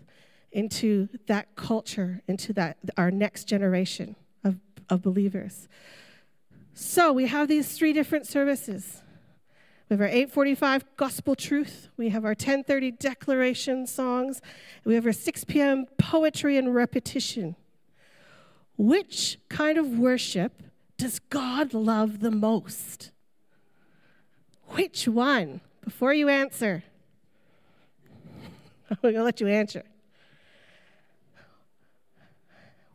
into 0.52 1.10
that 1.28 1.56
culture, 1.56 2.22
into 2.28 2.54
that 2.54 2.78
our 2.98 3.12
next 3.12 3.46
generation 3.46 4.16
of, 4.44 4.58
of 4.90 5.02
believers. 5.02 5.68
So 6.74 7.14
we 7.14 7.28
have 7.28 7.48
these 7.48 7.78
three 7.78 7.94
different 7.94 8.28
services. 8.28 9.03
We 9.94 9.96
have 9.96 10.02
our 10.02 10.08
845 10.08 10.98
gospel 10.98 11.36
truth. 11.36 11.90
We 11.98 12.10
have 12.10 12.26
our 12.26 12.32
1030 12.32 12.94
declaration 12.94 13.86
songs. 13.86 14.42
We 14.86 14.96
have 14.96 15.06
our 15.06 15.12
6 15.12 15.44
p.m. 15.44 15.86
poetry 16.00 16.58
and 16.58 16.74
repetition. 16.74 17.56
Which 18.76 19.38
kind 19.50 19.78
of 19.78 20.00
worship 20.00 20.64
does 20.98 21.20
God 21.20 21.76
love 21.76 22.22
the 22.22 22.32
most? 22.32 23.12
Which 24.70 25.08
one? 25.08 25.62
Before 25.84 26.12
you 26.12 26.28
answer, 26.28 26.84
I'm 28.90 28.98
going 29.00 29.14
to 29.14 29.24
let 29.24 29.40
you 29.40 29.48
answer. 29.48 29.84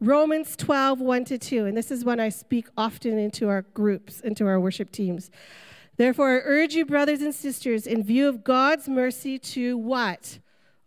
Romans 0.00 0.57
12, 0.57 1.00
1 1.00 1.25
to 1.26 1.38
2. 1.38 1.67
And 1.67 1.76
this 1.76 1.93
is 1.93 2.05
when 2.05 2.19
I 2.19 2.28
speak 2.28 2.67
often 2.76 3.21
into 3.21 3.49
our 3.49 3.62
groups, 3.62 4.19
into 4.19 4.49
our 4.49 4.59
worship 4.59 4.90
teams. 4.90 5.31
Therefore, 5.99 6.37
I 6.37 6.40
urge 6.45 6.75
you, 6.75 6.87
brothers 6.87 7.21
and 7.21 7.35
sisters, 7.35 7.87
in 7.87 8.02
view 8.02 8.28
of 8.28 8.45
God's 8.45 8.88
mercy, 8.88 9.38
to 9.38 9.76
what? 9.76 10.38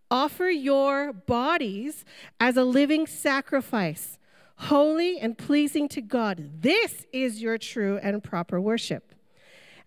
Offer 0.10 0.50
your 0.50 1.14
bodies 1.14 2.04
as 2.40 2.58
a 2.58 2.64
living 2.64 3.06
sacrifice, 3.06 4.18
holy 4.56 5.20
and 5.20 5.38
pleasing 5.38 5.88
to 5.90 6.02
God. 6.02 6.62
This 6.62 7.06
is 7.14 7.42
your 7.42 7.58
true 7.58 8.00
and 8.02 8.24
proper 8.24 8.60
worship. 8.60 9.14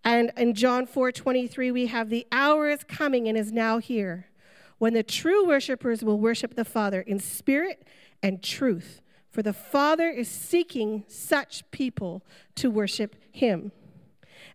And 0.04 0.30
in 0.36 0.54
John 0.54 0.86
4 0.86 1.10
23, 1.10 1.70
we 1.70 1.86
have 1.86 2.10
the 2.10 2.26
hour 2.30 2.68
is 2.68 2.84
coming 2.84 3.26
and 3.26 3.36
is 3.36 3.50
now 3.50 3.78
here 3.78 4.26
when 4.78 4.92
the 4.92 5.02
true 5.02 5.46
worshipers 5.48 6.04
will 6.04 6.20
worship 6.20 6.54
the 6.54 6.64
Father 6.64 7.00
in 7.00 7.18
spirit 7.18 7.86
and 8.22 8.42
truth 8.42 9.00
for 9.34 9.42
the 9.42 9.52
Father 9.52 10.08
is 10.08 10.28
seeking 10.28 11.02
such 11.08 11.68
people 11.72 12.22
to 12.54 12.70
worship 12.70 13.16
him. 13.32 13.72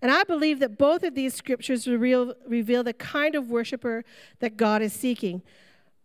And 0.02 0.12
I 0.12 0.24
believe 0.24 0.60
that 0.60 0.78
both 0.78 1.04
of 1.04 1.14
these 1.14 1.34
scriptures 1.34 1.88
reveal, 1.88 2.34
reveal 2.48 2.84
the 2.84 2.94
kind 2.94 3.36
of 3.36 3.50
worshiper 3.50 4.06
that 4.40 4.56
God 4.56 4.82
is 4.82 4.94
seeking. 4.94 5.42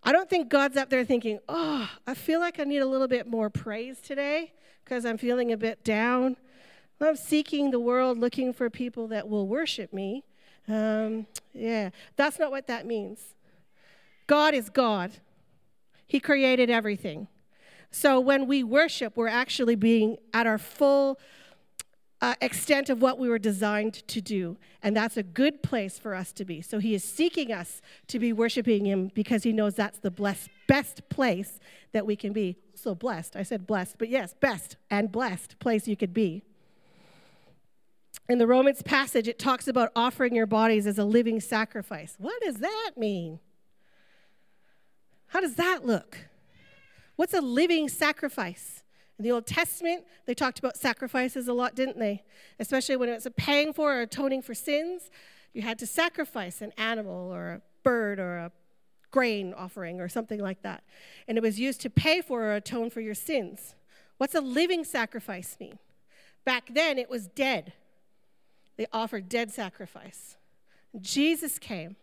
I 0.03 0.13
don't 0.13 0.29
think 0.29 0.49
God's 0.49 0.77
up 0.77 0.91
there 0.91 1.05
thinking, 1.05 1.39
oh, 1.49 1.89
I 2.07 2.15
feel 2.15 2.41
like 2.41 2.59
I 2.61 2.65
need 2.65 2.79
a 2.79 2.87
little 2.87 3.09
bit 3.09 3.27
more 3.27 3.49
praise 3.49 4.01
today 4.01 4.53
because 4.85 5.07
I'm 5.07 5.17
feeling 5.17 5.53
a 5.53 5.57
bit 5.57 5.85
down. 5.85 6.37
I'm 7.01 7.17
seeking 7.17 7.71
the 7.71 7.81
world 7.81 8.19
looking 8.19 8.53
for 8.53 8.69
people 8.69 9.09
that 9.09 9.29
will 9.29 9.47
worship 9.47 9.93
me. 9.93 10.25
Um, 10.69 11.27
yeah, 11.53 11.91
that's 12.17 12.39
not 12.39 12.51
what 12.51 12.67
that 12.67 12.87
means. 12.87 13.35
God 14.27 14.55
is 14.55 14.71
God, 14.71 15.13
He 16.07 16.21
created 16.21 16.71
everything. 16.71 17.29
So 17.91 18.19
when 18.19 18.47
we 18.47 18.65
worship, 18.65 19.17
we're 19.17 19.29
actually 19.29 19.77
being 19.77 20.17
at 20.33 20.47
our 20.47 20.59
full 20.59 21.19
uh, 22.21 22.35
extent 22.41 22.89
of 22.89 23.03
what 23.03 23.19
we 23.19 23.29
were 23.29 23.39
designed 23.39 24.07
to 24.09 24.21
do. 24.21 24.57
And 24.83 24.97
that's 24.97 25.17
a 25.17 25.23
good 25.23 25.63
place 25.63 25.99
for 25.99 26.15
us 26.15 26.33
to 26.33 26.45
be. 26.45 26.63
So 26.63 26.79
he 26.79 26.95
is 26.95 27.05
seeking 27.05 27.53
us 27.53 27.83
to 28.09 28.19
be 28.19 28.33
worshiping 28.33 28.87
him 28.87 29.11
because 29.15 29.43
he 29.43 29.53
knows 29.53 29.75
that's 29.75 29.99
the 29.99 30.11
blessed, 30.11 30.49
best 30.67 31.09
place 31.09 31.61
that 31.93 32.07
we 32.07 32.17
can 32.17 32.33
be. 32.33 32.57
So 32.75 32.95
blessed. 32.95 33.37
I 33.37 33.43
said 33.43 33.67
blessed, 33.67 33.97
but 33.99 34.09
yes, 34.09 34.35
best 34.41 34.77
and 34.91 35.11
blessed 35.11 35.59
place 35.59 35.87
you 35.87 35.97
could 35.97 36.15
be. 36.15 36.43
In 38.29 38.39
the 38.39 38.47
Romans 38.47 38.83
passage, 38.83 39.29
it 39.29 39.39
talks 39.39 39.69
about 39.69 39.91
offering 39.95 40.35
your 40.35 40.47
bodies 40.47 40.87
as 40.87 40.99
a 40.99 41.05
living 41.05 41.41
sacrifice. 41.41 42.15
What 42.19 42.41
does 42.41 42.57
that 42.57 42.93
mean? 42.97 43.39
How 45.27 45.41
does 45.41 45.57
that 45.57 45.85
look? 45.85 46.29
What's 47.17 47.35
a 47.35 47.41
living 47.41 47.89
sacrifice? 47.89 48.84
In 49.19 49.25
the 49.25 49.33
Old 49.33 49.47
Testament, 49.47 50.05
they 50.27 50.35
talked 50.35 50.59
about 50.59 50.77
sacrifices 50.77 51.47
a 51.47 51.53
lot, 51.53 51.75
didn't 51.75 51.99
they? 51.99 52.25
Especially 52.59 52.97
when 52.97 53.09
it 53.09 53.15
was 53.15 53.27
a 53.27 53.31
paying 53.31 53.73
for 53.73 53.95
or 53.95 54.01
atoning 54.03 54.43
for 54.43 54.55
sins. 54.55 55.11
You 55.53 55.63
had 55.63 55.79
to 55.79 55.87
sacrifice 55.87 56.61
an 56.61 56.73
animal 56.77 57.33
or 57.33 57.49
a 57.51 57.61
bird 57.85 58.19
or 58.19 58.37
a 58.39 58.53
grain 59.13 59.55
offering 59.55 60.01
or 60.01 60.09
something 60.09 60.41
like 60.41 60.63
that. 60.63 60.83
And 61.29 61.39
it 61.39 61.43
was 61.43 61.61
used 61.61 61.81
to 61.83 61.91
pay 61.91 62.21
for 62.21 62.43
or 62.43 62.55
atone 62.57 62.91
for 62.91 63.01
your 63.01 63.15
sins. 63.15 63.77
What's 64.19 64.35
a 64.35 64.41
living 64.41 64.83
sacrifice 64.83 65.57
mean? 65.61 65.79
Back 66.45 66.71
then, 66.75 66.99
it 66.99 67.09
was 67.09 67.29
dead. 67.29 67.73
They 68.77 68.87
offered 68.93 69.29
dead 69.29 69.53
sacrifice. 69.53 70.37
Jesus 71.01 71.61
came 71.61 71.95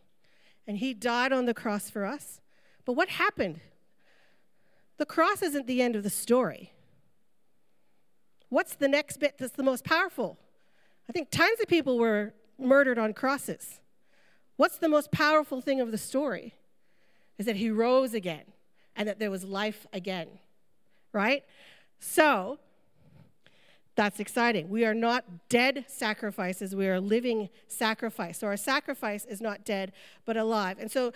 and 0.65 0.77
he 0.77 0.94
died 0.94 1.34
on 1.34 1.46
the 1.46 1.53
cross 1.53 1.89
for 1.89 2.06
us. 2.06 2.39
But 2.86 2.94
what 2.94 3.10
happened? 3.10 3.60
The 4.98 5.06
cross 5.06 5.41
isn't 5.41 5.68
the 5.68 5.82
end 5.82 5.96
of 5.96 6.03
the 6.03 6.10
story. 6.10 6.72
What's 8.51 8.75
the 8.75 8.89
next 8.89 9.17
bit 9.17 9.38
that's 9.39 9.53
the 9.53 9.63
most 9.63 9.86
powerful? 9.86 10.38
I 11.10 11.13
think 11.13 11.31
tons 11.31 11.60
of 11.62 11.67
people 11.67 11.98
were 11.98 12.34
murdered 12.60 13.00
on 13.00 13.13
crosses. 13.13 13.79
What's 14.58 14.77
the 14.77 14.89
most 14.89 15.10
powerful 15.10 15.62
thing 15.62 15.79
of 15.79 15.91
the 15.91 15.98
story? 15.98 16.53
Is 17.38 17.46
that 17.46 17.55
he 17.55 17.70
rose 17.72 18.13
again 18.13 18.43
and 18.96 19.08
that 19.08 19.20
there 19.20 19.31
was 19.31 19.46
life 19.46 19.88
again, 19.93 20.27
right? 21.13 21.46
So, 22.00 22.60
That's 23.96 24.22
exciting. 24.22 24.70
We 24.70 24.86
are 24.86 24.93
not 24.93 25.50
dead 25.50 25.86
sacrifices, 25.88 26.75
we 26.75 26.88
are 26.88 27.00
living 27.00 27.50
sacrifice. 27.67 28.39
So 28.39 28.48
our 28.48 28.58
sacrifice 28.58 29.25
is 29.25 29.41
not 29.41 29.65
dead, 29.65 29.91
but 30.25 30.38
alive. 30.38 30.77
And 30.79 30.89
so 30.89 31.12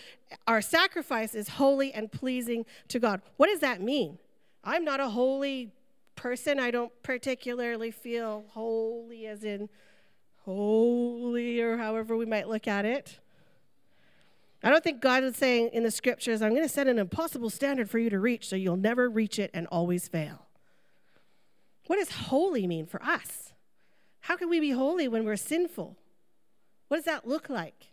our 0.45 0.61
sacrifice 0.61 1.33
is 1.33 1.49
holy 1.49 1.93
and 1.93 2.11
pleasing 2.11 2.65
to 2.89 2.99
God. 2.99 3.21
What 3.37 3.47
does 3.47 3.61
that 3.61 3.81
mean? 3.81 4.19
I'm 4.63 4.83
not 4.83 4.99
a 4.99 5.09
holy 5.09 5.71
person. 6.15 6.59
I 6.59 6.71
don't 6.71 6.91
particularly 7.03 7.91
feel 7.91 8.45
holy, 8.49 9.27
as 9.27 9.43
in 9.43 9.69
holy, 10.43 11.59
or 11.61 11.77
however 11.77 12.15
we 12.15 12.25
might 12.25 12.47
look 12.47 12.67
at 12.67 12.85
it. 12.85 13.19
I 14.63 14.69
don't 14.69 14.83
think 14.83 15.01
God 15.01 15.23
is 15.23 15.35
saying 15.35 15.69
in 15.73 15.83
the 15.83 15.91
scriptures, 15.91 16.41
I'm 16.41 16.51
going 16.51 16.63
to 16.63 16.69
set 16.69 16.87
an 16.87 16.97
impossible 16.97 17.49
standard 17.49 17.89
for 17.89 17.99
you 17.99 18.09
to 18.09 18.19
reach 18.19 18.47
so 18.47 18.55
you'll 18.55 18.77
never 18.77 19.09
reach 19.09 19.37
it 19.37 19.51
and 19.53 19.67
always 19.67 20.07
fail. 20.07 20.47
What 21.87 21.97
does 21.97 22.09
holy 22.09 22.65
mean 22.65 22.87
for 22.87 23.01
us? 23.03 23.53
How 24.21 24.35
can 24.35 24.49
we 24.49 24.59
be 24.59 24.71
holy 24.71 25.07
when 25.07 25.23
we're 25.23 25.35
sinful? 25.35 25.97
What 26.87 26.97
does 26.97 27.05
that 27.05 27.27
look 27.27 27.47
like? 27.47 27.91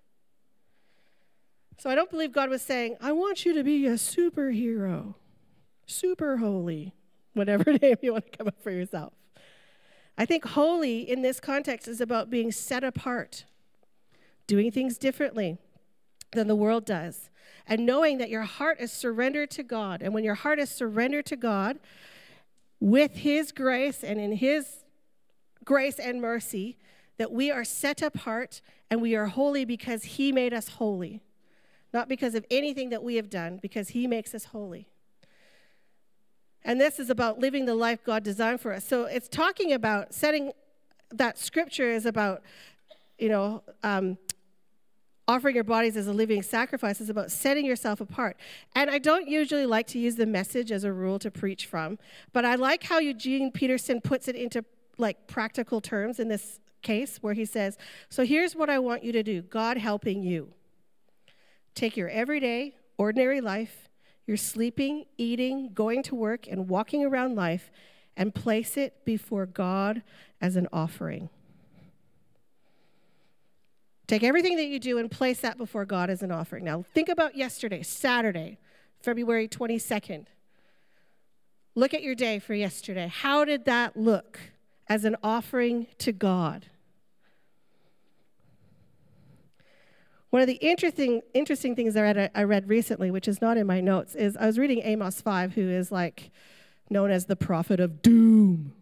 So 1.78 1.90
I 1.90 1.94
don't 1.94 2.10
believe 2.10 2.32
God 2.32 2.48
was 2.48 2.62
saying, 2.62 2.96
I 3.00 3.12
want 3.12 3.44
you 3.44 3.52
to 3.54 3.64
be 3.64 3.86
a 3.86 3.94
superhero, 3.94 5.14
super 5.86 6.38
holy, 6.38 6.94
whatever 7.34 7.72
name 7.82 7.96
you 8.02 8.12
want 8.12 8.30
to 8.30 8.36
come 8.36 8.48
up 8.48 8.62
for 8.62 8.70
yourself. 8.70 9.12
I 10.16 10.26
think 10.26 10.44
holy 10.44 11.08
in 11.08 11.22
this 11.22 11.40
context 11.40 11.88
is 11.88 12.00
about 12.00 12.30
being 12.30 12.52
set 12.52 12.84
apart, 12.84 13.44
doing 14.46 14.70
things 14.70 14.98
differently 14.98 15.58
than 16.32 16.48
the 16.48 16.56
world 16.56 16.84
does, 16.84 17.30
and 17.66 17.86
knowing 17.86 18.18
that 18.18 18.30
your 18.30 18.42
heart 18.42 18.78
is 18.80 18.92
surrendered 18.92 19.50
to 19.52 19.62
God. 19.62 20.02
And 20.02 20.12
when 20.12 20.24
your 20.24 20.34
heart 20.34 20.58
is 20.58 20.70
surrendered 20.70 21.26
to 21.26 21.36
God, 21.36 21.78
with 22.82 23.18
His 23.18 23.52
grace 23.52 24.02
and 24.02 24.20
in 24.20 24.32
His 24.32 24.84
grace 25.64 25.98
and 25.98 26.20
mercy 26.20 26.76
that 27.16 27.30
we 27.30 27.50
are 27.50 27.64
set 27.64 28.02
apart 28.02 28.60
and 28.90 29.00
we 29.00 29.14
are 29.14 29.26
holy 29.26 29.64
because 29.64 30.02
He 30.02 30.32
made 30.32 30.52
us 30.52 30.68
holy, 30.68 31.20
not 31.94 32.08
because 32.08 32.34
of 32.34 32.44
anything 32.50 32.90
that 32.90 33.04
we 33.04 33.14
have 33.14 33.30
done, 33.30 33.58
because 33.62 33.90
He 33.90 34.06
makes 34.08 34.34
us 34.34 34.46
holy. 34.46 34.88
And 36.64 36.80
this 36.80 36.98
is 36.98 37.10
about 37.10 37.38
living 37.38 37.66
the 37.66 37.74
life 37.74 38.04
God 38.04 38.22
designed 38.22 38.60
for 38.60 38.72
us. 38.72 38.84
So 38.84 39.04
it's 39.04 39.28
talking 39.28 39.72
about 39.72 40.14
setting 40.14 40.52
that 41.10 41.38
scripture 41.38 41.90
is 41.90 42.06
about, 42.06 42.42
you 43.18 43.28
know, 43.28 43.62
um, 43.82 44.16
offering 45.28 45.54
your 45.54 45.64
bodies 45.64 45.96
as 45.96 46.06
a 46.06 46.12
living 46.12 46.42
sacrifice 46.42 47.00
is 47.00 47.08
about 47.08 47.30
setting 47.30 47.64
yourself 47.64 48.00
apart. 48.00 48.36
And 48.74 48.90
I 48.90 48.98
don't 48.98 49.28
usually 49.28 49.66
like 49.66 49.86
to 49.88 49.98
use 49.98 50.16
the 50.16 50.26
message 50.26 50.72
as 50.72 50.84
a 50.84 50.92
rule 50.92 51.18
to 51.20 51.30
preach 51.30 51.66
from, 51.66 51.98
but 52.32 52.44
I 52.44 52.56
like 52.56 52.84
how 52.84 52.98
Eugene 52.98 53.50
Peterson 53.52 54.00
puts 54.00 54.28
it 54.28 54.36
into 54.36 54.64
like 54.98 55.26
practical 55.26 55.80
terms 55.80 56.18
in 56.18 56.28
this 56.28 56.60
case 56.82 57.18
where 57.22 57.34
he 57.34 57.44
says, 57.44 57.78
"So 58.08 58.24
here's 58.24 58.56
what 58.56 58.68
I 58.68 58.78
want 58.78 59.04
you 59.04 59.12
to 59.12 59.22
do. 59.22 59.42
God 59.42 59.78
helping 59.78 60.22
you. 60.22 60.52
Take 61.74 61.96
your 61.96 62.08
everyday, 62.08 62.74
ordinary 62.98 63.40
life, 63.40 63.88
your 64.26 64.36
sleeping, 64.36 65.04
eating, 65.16 65.72
going 65.74 66.02
to 66.04 66.14
work 66.14 66.46
and 66.46 66.68
walking 66.68 67.04
around 67.04 67.34
life 67.34 67.70
and 68.16 68.34
place 68.34 68.76
it 68.76 69.04
before 69.04 69.46
God 69.46 70.02
as 70.40 70.56
an 70.56 70.68
offering." 70.72 71.28
Take 74.06 74.22
everything 74.22 74.56
that 74.56 74.66
you 74.66 74.78
do 74.78 74.98
and 74.98 75.10
place 75.10 75.40
that 75.40 75.56
before 75.56 75.86
God 75.86 76.10
as 76.10 76.22
an 76.22 76.30
offering. 76.30 76.64
Now, 76.64 76.84
think 76.92 77.08
about 77.08 77.34
yesterday, 77.34 77.82
Saturday, 77.82 78.58
February 79.00 79.48
22nd. 79.48 80.26
Look 81.74 81.94
at 81.94 82.02
your 82.02 82.14
day 82.14 82.38
for 82.38 82.54
yesterday. 82.54 83.08
How 83.10 83.46
did 83.46 83.64
that 83.64 83.96
look 83.96 84.38
as 84.88 85.06
an 85.06 85.16
offering 85.22 85.86
to 85.98 86.12
God? 86.12 86.66
One 90.32 90.40
of 90.40 90.48
the 90.48 90.54
interesting, 90.54 91.20
interesting 91.34 91.76
things 91.76 91.94
I 91.94 92.00
read, 92.00 92.30
I 92.34 92.44
read 92.44 92.66
recently, 92.66 93.10
which 93.10 93.28
is 93.28 93.42
not 93.42 93.58
in 93.58 93.66
my 93.66 93.82
notes, 93.82 94.14
is 94.14 94.34
I 94.34 94.46
was 94.46 94.58
reading 94.58 94.80
Amos 94.82 95.20
5, 95.20 95.52
who 95.52 95.68
is 95.68 95.92
like 95.92 96.30
known 96.88 97.10
as 97.10 97.26
the 97.26 97.36
prophet 97.36 97.80
of 97.80 98.00
doom. 98.00 98.72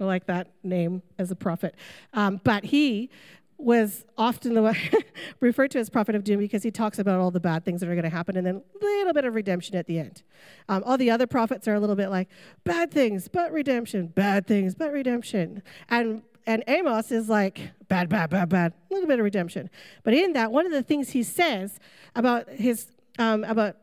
I 0.00 0.04
like 0.04 0.24
that 0.24 0.48
name 0.62 1.02
as 1.18 1.30
a 1.30 1.36
prophet. 1.36 1.74
Um, 2.14 2.40
but 2.42 2.64
he 2.64 3.10
was 3.58 4.06
often 4.16 4.54
the 4.54 4.62
way 4.62 4.90
referred 5.40 5.70
to 5.72 5.78
as 5.78 5.90
prophet 5.90 6.14
of 6.14 6.24
doom 6.24 6.38
because 6.38 6.62
he 6.62 6.70
talks 6.70 6.98
about 6.98 7.20
all 7.20 7.30
the 7.30 7.40
bad 7.40 7.66
things 7.66 7.82
that 7.82 7.90
are 7.90 7.94
going 7.94 8.02
to 8.02 8.08
happen 8.08 8.34
and 8.38 8.46
then 8.46 8.62
a 8.80 8.84
little 8.84 9.12
bit 9.12 9.26
of 9.26 9.34
redemption 9.34 9.76
at 9.76 9.86
the 9.86 9.98
end. 9.98 10.22
Um, 10.66 10.82
all 10.86 10.96
the 10.96 11.10
other 11.10 11.26
prophets 11.26 11.68
are 11.68 11.74
a 11.74 11.80
little 11.80 11.96
bit 11.96 12.08
like 12.08 12.28
bad 12.64 12.90
things 12.90 13.28
but 13.28 13.52
redemption, 13.52 14.06
bad 14.06 14.46
things 14.46 14.74
but 14.74 14.92
redemption, 14.92 15.62
and 15.90 16.22
and 16.46 16.62
Amos 16.68 17.10
is 17.10 17.28
like 17.28 17.70
bad, 17.88 18.08
bad, 18.08 18.30
bad, 18.30 18.48
bad, 18.48 18.72
a 18.90 18.94
little 18.94 19.08
bit 19.08 19.18
of 19.18 19.24
redemption. 19.24 19.68
But 20.04 20.14
in 20.14 20.32
that, 20.34 20.52
one 20.52 20.66
of 20.66 20.72
the 20.72 20.82
things 20.82 21.10
he 21.10 21.22
says 21.22 21.78
about 22.14 22.48
his 22.48 22.86
um, 23.18 23.44
about 23.44 23.76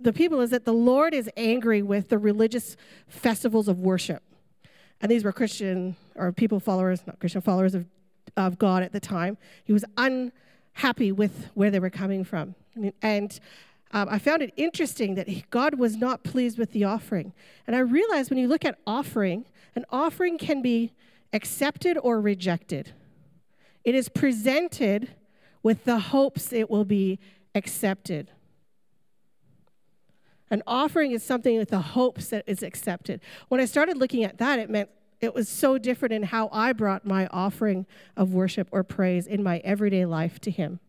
the 0.00 0.12
people 0.12 0.40
is 0.40 0.50
that 0.50 0.64
the 0.64 0.72
Lord 0.72 1.14
is 1.14 1.30
angry 1.36 1.82
with 1.82 2.08
the 2.08 2.18
religious 2.18 2.76
festivals 3.06 3.68
of 3.68 3.80
worship. 3.80 4.22
And 5.00 5.10
these 5.10 5.24
were 5.24 5.32
Christian 5.32 5.96
or 6.14 6.32
people 6.32 6.58
followers, 6.60 7.02
not 7.06 7.20
Christian 7.20 7.40
followers 7.40 7.74
of 7.74 7.86
of 8.36 8.58
God 8.58 8.82
at 8.82 8.92
the 8.92 9.00
time. 9.00 9.36
He 9.64 9.72
was 9.72 9.84
unhappy 9.96 11.12
with 11.12 11.50
where 11.54 11.70
they 11.70 11.78
were 11.80 11.90
coming 11.90 12.24
from. 12.24 12.54
And 13.02 13.38
um, 13.92 14.08
I 14.10 14.18
found 14.18 14.42
it 14.42 14.52
interesting 14.56 15.14
that 15.16 15.28
God 15.50 15.74
was 15.74 15.96
not 15.96 16.22
pleased 16.22 16.58
with 16.58 16.72
the 16.72 16.84
offering. 16.84 17.32
And 17.66 17.76
I 17.76 17.80
realized 17.80 18.30
when 18.30 18.38
you 18.38 18.48
look 18.48 18.64
at 18.64 18.78
offering, 18.86 19.44
an 19.74 19.84
offering 19.90 20.38
can 20.38 20.62
be 20.62 20.92
accepted 21.32 21.98
or 22.02 22.20
rejected. 22.20 22.92
It 23.84 23.94
is 23.94 24.08
presented 24.08 25.10
with 25.62 25.84
the 25.84 25.98
hopes 25.98 26.52
it 26.52 26.70
will 26.70 26.84
be 26.84 27.18
accepted. 27.54 28.30
An 30.50 30.62
offering 30.66 31.12
is 31.12 31.22
something 31.22 31.56
with 31.56 31.70
the 31.70 31.80
hopes 31.80 32.28
that 32.28 32.44
it's 32.46 32.62
accepted. 32.62 33.20
When 33.48 33.60
I 33.60 33.64
started 33.64 33.96
looking 33.96 34.22
at 34.22 34.38
that, 34.38 34.58
it 34.58 34.68
meant 34.68 34.90
it 35.20 35.34
was 35.34 35.48
so 35.48 35.78
different 35.78 36.12
in 36.12 36.24
how 36.24 36.48
I 36.52 36.72
brought 36.72 37.06
my 37.06 37.26
offering 37.28 37.86
of 38.16 38.34
worship 38.34 38.68
or 38.72 38.82
praise 38.82 39.26
in 39.26 39.42
my 39.42 39.58
everyday 39.58 40.04
life 40.04 40.40
to 40.40 40.50
Him. 40.50 40.80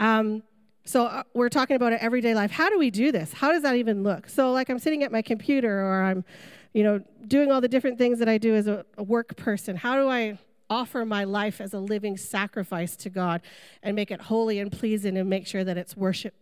Um, 0.00 0.42
so 0.84 1.04
uh, 1.04 1.22
we're 1.32 1.48
talking 1.48 1.76
about 1.76 1.92
an 1.92 2.00
everyday 2.00 2.34
life. 2.34 2.50
How 2.50 2.70
do 2.70 2.78
we 2.78 2.90
do 2.90 3.12
this? 3.12 3.32
How 3.32 3.52
does 3.52 3.62
that 3.62 3.76
even 3.76 4.02
look? 4.02 4.28
So 4.28 4.52
like 4.52 4.68
I'm 4.68 4.78
sitting 4.78 5.04
at 5.04 5.12
my 5.12 5.22
computer 5.22 5.80
or 5.80 6.02
I'm, 6.02 6.24
you 6.72 6.82
know, 6.82 7.02
doing 7.26 7.50
all 7.50 7.60
the 7.60 7.68
different 7.68 7.98
things 7.98 8.18
that 8.18 8.28
I 8.28 8.38
do 8.38 8.54
as 8.54 8.66
a, 8.66 8.84
a 8.96 9.02
work 9.02 9.36
person. 9.36 9.76
How 9.76 9.96
do 9.96 10.08
I 10.08 10.38
offer 10.70 11.04
my 11.04 11.24
life 11.24 11.60
as 11.60 11.72
a 11.72 11.78
living 11.78 12.16
sacrifice 12.16 12.96
to 12.96 13.10
God 13.10 13.40
and 13.82 13.96
make 13.96 14.10
it 14.10 14.22
holy 14.22 14.58
and 14.58 14.70
pleasing 14.70 15.16
and 15.16 15.28
make 15.28 15.46
sure 15.46 15.64
that 15.64 15.78
it's 15.78 15.96
worship 15.96 16.34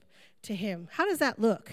to 0.42 0.54
Him? 0.54 0.88
How 0.92 1.06
does 1.06 1.18
that 1.18 1.38
look? 1.38 1.72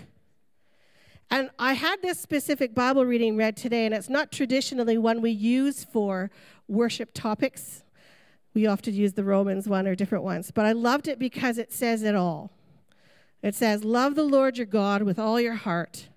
And 1.30 1.50
I 1.58 1.74
had 1.74 2.02
this 2.02 2.20
specific 2.20 2.76
Bible 2.76 3.06
reading 3.06 3.36
read 3.36 3.58
today, 3.58 3.86
and 3.86 3.94
it's 3.94 4.10
not 4.10 4.32
traditionally 4.32 4.98
one 4.98 5.22
we 5.22 5.32
use 5.32 5.84
for 5.84 6.30
worship 6.68 7.10
topics. 7.13 7.84
We 8.54 8.68
often 8.68 8.94
use 8.94 9.13
the 9.13 9.24
Romans 9.24 9.68
one 9.68 9.88
or 9.88 9.96
different 9.96 10.24
ones, 10.24 10.52
but 10.52 10.66
I 10.66 10.74
loved 10.74 11.08
it 11.08 11.18
because 11.18 11.58
it 11.58 11.74
says 11.74 12.04
it 12.04 12.13
all. 12.13 12.52
It 13.42 13.56
says, 13.56 13.84
Love 13.84 14.16
the 14.16 14.24
Lord 14.24 14.58
your 14.58 14.68
God 14.68 15.02
with 15.02 15.18
all 15.18 15.39
your 15.39 15.56
heart, 15.56 16.08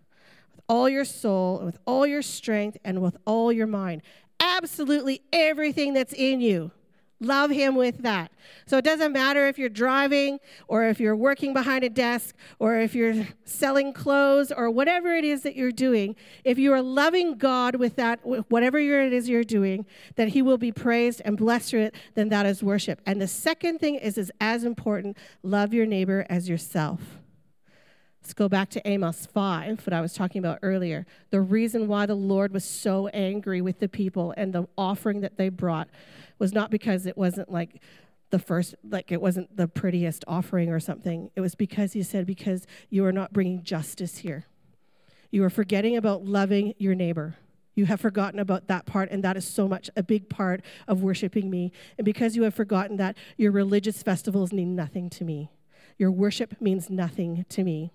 all 0.68 0.88
your 0.88 1.04
soul, 1.04 1.60
with 1.64 1.78
all 1.86 2.06
your 2.06 2.22
strength, 2.22 2.76
and 2.84 3.00
with 3.00 3.16
all 3.24 3.52
your 3.52 3.66
mind. 3.66 4.02
Absolutely 4.40 5.22
everything 5.32 5.94
that's 5.94 6.12
in 6.12 6.40
you. 6.40 6.70
Love 7.18 7.50
him 7.50 7.76
with 7.76 8.02
that. 8.02 8.30
So 8.66 8.76
it 8.76 8.84
doesn't 8.84 9.10
matter 9.10 9.48
if 9.48 9.58
you're 9.58 9.70
driving 9.70 10.38
or 10.68 10.84
if 10.84 11.00
you're 11.00 11.16
working 11.16 11.54
behind 11.54 11.82
a 11.82 11.88
desk 11.88 12.34
or 12.58 12.78
if 12.78 12.94
you're 12.94 13.26
selling 13.46 13.94
clothes 13.94 14.52
or 14.52 14.68
whatever 14.70 15.14
it 15.14 15.24
is 15.24 15.42
that 15.42 15.56
you're 15.56 15.72
doing. 15.72 16.14
If 16.44 16.58
you 16.58 16.74
are 16.74 16.82
loving 16.82 17.38
God 17.38 17.76
with 17.76 17.96
that, 17.96 18.20
whatever 18.50 18.78
it 18.78 19.14
is 19.14 19.30
you're 19.30 19.44
doing, 19.44 19.86
that 20.16 20.28
he 20.28 20.42
will 20.42 20.58
be 20.58 20.72
praised 20.72 21.22
and 21.24 21.38
blessed 21.38 21.70
through 21.70 21.82
it, 21.84 21.94
then 22.14 22.28
that 22.28 22.44
is 22.44 22.62
worship. 22.62 23.00
And 23.06 23.18
the 23.20 23.28
second 23.28 23.78
thing 23.78 23.94
is, 23.94 24.18
is 24.18 24.30
as 24.38 24.64
important 24.64 25.16
love 25.42 25.72
your 25.72 25.86
neighbor 25.86 26.26
as 26.28 26.50
yourself. 26.50 27.00
Let's 28.26 28.34
go 28.34 28.48
back 28.48 28.70
to 28.70 28.84
Amos 28.88 29.24
5, 29.26 29.86
what 29.86 29.92
I 29.92 30.00
was 30.00 30.12
talking 30.12 30.40
about 30.40 30.58
earlier. 30.60 31.06
The 31.30 31.40
reason 31.40 31.86
why 31.86 32.06
the 32.06 32.16
Lord 32.16 32.52
was 32.52 32.64
so 32.64 33.06
angry 33.14 33.60
with 33.60 33.78
the 33.78 33.88
people 33.88 34.34
and 34.36 34.52
the 34.52 34.66
offering 34.76 35.20
that 35.20 35.36
they 35.36 35.48
brought 35.48 35.86
was 36.40 36.52
not 36.52 36.68
because 36.68 37.06
it 37.06 37.16
wasn't 37.16 37.52
like 37.52 37.80
the 38.30 38.40
first, 38.40 38.74
like 38.82 39.12
it 39.12 39.20
wasn't 39.20 39.56
the 39.56 39.68
prettiest 39.68 40.24
offering 40.26 40.70
or 40.70 40.80
something. 40.80 41.30
It 41.36 41.40
was 41.40 41.54
because 41.54 41.92
he 41.92 42.02
said, 42.02 42.26
because 42.26 42.66
you 42.90 43.04
are 43.04 43.12
not 43.12 43.32
bringing 43.32 43.62
justice 43.62 44.18
here. 44.18 44.46
You 45.30 45.44
are 45.44 45.50
forgetting 45.50 45.96
about 45.96 46.24
loving 46.24 46.74
your 46.78 46.96
neighbor. 46.96 47.36
You 47.76 47.86
have 47.86 48.00
forgotten 48.00 48.40
about 48.40 48.66
that 48.66 48.86
part, 48.86 49.12
and 49.12 49.22
that 49.22 49.36
is 49.36 49.46
so 49.46 49.68
much 49.68 49.88
a 49.96 50.02
big 50.02 50.28
part 50.28 50.62
of 50.88 51.00
worshiping 51.00 51.48
me. 51.48 51.70
And 51.96 52.04
because 52.04 52.34
you 52.34 52.42
have 52.42 52.54
forgotten 52.54 52.96
that, 52.96 53.16
your 53.36 53.52
religious 53.52 54.02
festivals 54.02 54.52
mean 54.52 54.74
nothing 54.74 55.10
to 55.10 55.24
me. 55.24 55.52
Your 55.96 56.10
worship 56.10 56.60
means 56.60 56.90
nothing 56.90 57.46
to 57.50 57.62
me. 57.62 57.92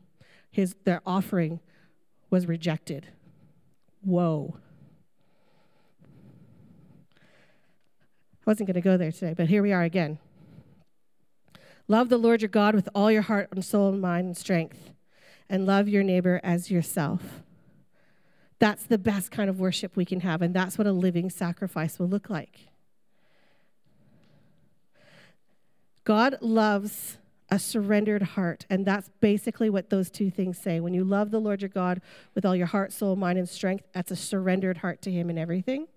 His, 0.52 0.76
their 0.84 1.02
offering 1.06 1.62
was 2.30 2.46
rejected. 2.46 3.08
Whoa. 4.02 4.58
I 7.16 8.44
wasn't 8.46 8.68
going 8.68 8.76
to 8.76 8.82
go 8.82 8.98
there 8.98 9.12
today, 9.12 9.34
but 9.36 9.48
here 9.48 9.64
we 9.64 9.72
are 9.72 9.84
again. 9.84 10.20
Love 11.88 12.10
the 12.10 12.18
Lord 12.18 12.42
your 12.42 12.50
God 12.50 12.76
with 12.76 12.90
all 12.94 13.12
your 13.12 13.22
heart 13.22 13.50
and 13.52 13.64
soul 13.64 13.90
and 13.90 14.02
mind 14.02 14.28
and 14.28 14.38
strength, 14.38 14.92
and 15.50 15.66
love 15.66 15.88
your 15.88 16.04
neighbor 16.04 16.40
as 16.44 16.72
yourself. 16.72 17.44
That's 18.60 18.84
the 18.84 18.98
best 18.98 19.32
kind 19.32 19.50
of 19.50 19.60
worship 19.60 19.96
we 19.96 20.06
can 20.06 20.22
have, 20.22 20.42
and 20.42 20.54
that's 20.54 20.78
what 20.78 20.88
a 20.88 20.92
living 20.92 21.30
sacrifice 21.30 21.98
will 21.98 22.08
look 22.08 22.30
like. 22.30 22.68
God 26.04 26.38
loves 26.42 27.18
a 27.52 27.60
surrendered 27.60 28.22
heart, 28.22 28.66
and 28.70 28.86
that's 28.86 29.10
basically 29.20 29.70
what 29.70 29.90
those 29.90 30.10
two 30.10 30.32
things 30.32 30.58
say. 30.58 30.80
When 30.80 30.94
you 30.94 31.04
love 31.04 31.32
the 31.32 31.40
Lord 31.40 31.62
your 31.62 31.70
God 31.70 32.02
with 32.34 32.46
all 32.46 32.56
your 32.56 32.68
heart, 32.68 32.94
soul, 32.94 33.18
mind, 33.18 33.38
and 33.38 33.48
strength, 33.48 33.84
that's 33.94 34.10
a 34.10 34.16
surrendered 34.16 34.78
heart 34.78 35.02
to 35.02 35.12
Him 35.12 35.30
in 35.30 35.38
everything. 35.38 35.88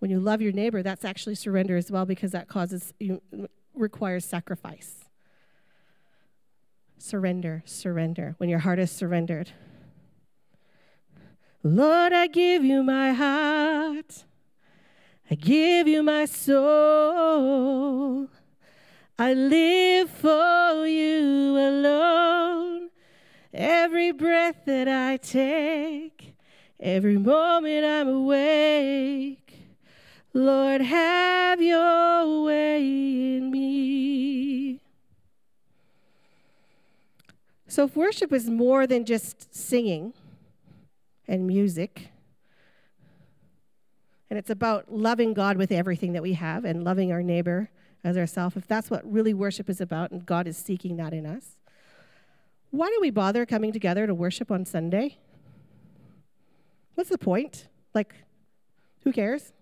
When 0.00 0.10
you 0.10 0.18
love 0.18 0.42
your 0.42 0.52
neighbor, 0.52 0.82
that's 0.82 1.04
actually 1.04 1.36
surrender 1.36 1.76
as 1.76 1.90
well 1.90 2.04
because 2.04 2.32
that 2.32 2.48
causes 2.48 2.92
you, 2.98 3.22
requires 3.74 4.24
sacrifice. 4.24 5.04
Surrender, 6.98 7.62
surrender. 7.64 8.34
When 8.38 8.48
your 8.48 8.58
heart 8.58 8.80
is 8.80 8.90
surrendered. 8.90 9.52
Lord, 11.62 12.12
I 12.12 12.26
give 12.26 12.64
you 12.64 12.82
my 12.82 13.12
heart. 13.12 14.24
I 15.30 15.36
give 15.36 15.86
you 15.86 16.02
my 16.02 16.24
soul. 16.24 18.28
I 19.20 19.34
live 19.34 20.10
for 20.10 20.86
you 20.86 21.58
alone. 21.58 22.90
Every 23.52 24.12
breath 24.12 24.64
that 24.66 24.86
I 24.86 25.16
take, 25.16 26.36
every 26.78 27.18
moment 27.18 27.84
I'm 27.84 28.06
awake. 28.06 29.58
Lord, 30.32 30.82
have 30.82 31.60
your 31.60 32.44
way 32.44 32.80
in 32.80 33.50
me. 33.50 34.80
So, 37.66 37.84
if 37.84 37.96
worship 37.96 38.32
is 38.32 38.48
more 38.48 38.86
than 38.86 39.04
just 39.04 39.52
singing 39.52 40.14
and 41.26 41.44
music, 41.44 42.10
and 44.30 44.38
it's 44.38 44.50
about 44.50 44.92
loving 44.92 45.34
God 45.34 45.56
with 45.56 45.72
everything 45.72 46.12
that 46.12 46.22
we 46.22 46.34
have 46.34 46.64
and 46.64 46.84
loving 46.84 47.10
our 47.10 47.22
neighbor 47.22 47.70
as 48.04 48.16
ourselves, 48.16 48.56
if 48.56 48.66
that's 48.66 48.90
what 48.90 49.10
really 49.10 49.34
worship 49.34 49.68
is 49.68 49.80
about 49.80 50.10
and 50.10 50.24
God 50.24 50.46
is 50.46 50.56
seeking 50.56 50.96
that 50.96 51.12
in 51.12 51.26
us, 51.26 51.56
why 52.70 52.88
do 52.88 52.98
we 53.00 53.10
bother 53.10 53.46
coming 53.46 53.72
together 53.72 54.06
to 54.06 54.14
worship 54.14 54.50
on 54.50 54.64
Sunday? 54.64 55.18
What's 56.94 57.10
the 57.10 57.18
point? 57.18 57.68
Like, 57.94 58.14
who 59.04 59.12
cares? 59.12 59.52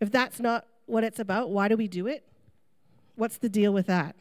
If 0.00 0.10
that's 0.10 0.40
not 0.40 0.66
what 0.86 1.04
it's 1.04 1.18
about, 1.18 1.50
why 1.50 1.68
do 1.68 1.76
we 1.76 1.88
do 1.88 2.06
it? 2.06 2.24
What's 3.16 3.38
the 3.38 3.48
deal 3.48 3.72
with 3.72 3.86
that? 3.86 4.16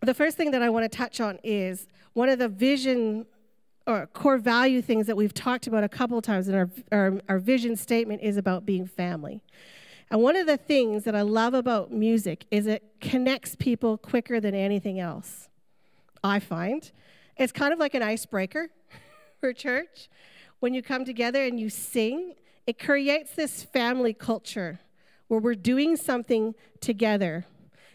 The 0.00 0.14
first 0.14 0.36
thing 0.36 0.50
that 0.52 0.62
I 0.62 0.70
want 0.70 0.90
to 0.90 0.96
touch 0.96 1.20
on 1.20 1.38
is 1.42 1.86
one 2.12 2.28
of 2.28 2.38
the 2.38 2.48
vision 2.48 3.26
or 3.86 4.06
core 4.08 4.36
value 4.36 4.82
things 4.82 5.06
that 5.06 5.16
we've 5.16 5.32
talked 5.32 5.66
about 5.66 5.82
a 5.82 5.88
couple 5.88 6.18
of 6.18 6.22
times 6.22 6.46
in 6.46 6.54
our, 6.54 6.68
our, 6.92 7.20
our 7.28 7.38
vision 7.38 7.74
statement 7.74 8.22
is 8.22 8.36
about 8.36 8.66
being 8.66 8.86
family. 8.86 9.42
And 10.10 10.22
one 10.22 10.36
of 10.36 10.46
the 10.46 10.56
things 10.56 11.04
that 11.04 11.14
I 11.14 11.22
love 11.22 11.54
about 11.54 11.92
music 11.92 12.46
is 12.50 12.66
it 12.66 12.82
connects 13.00 13.56
people 13.56 13.98
quicker 13.98 14.40
than 14.40 14.54
anything 14.54 14.98
else. 14.98 15.48
I 16.24 16.40
find 16.40 16.90
it's 17.36 17.52
kind 17.52 17.72
of 17.72 17.78
like 17.78 17.94
an 17.94 18.02
icebreaker 18.02 18.68
for 19.40 19.52
church. 19.52 20.08
When 20.60 20.74
you 20.74 20.82
come 20.82 21.04
together 21.04 21.44
and 21.44 21.60
you 21.60 21.70
sing, 21.70 22.34
it 22.66 22.78
creates 22.78 23.32
this 23.34 23.62
family 23.62 24.12
culture 24.12 24.80
where 25.28 25.40
we're 25.40 25.54
doing 25.54 25.96
something 25.96 26.54
together. 26.80 27.44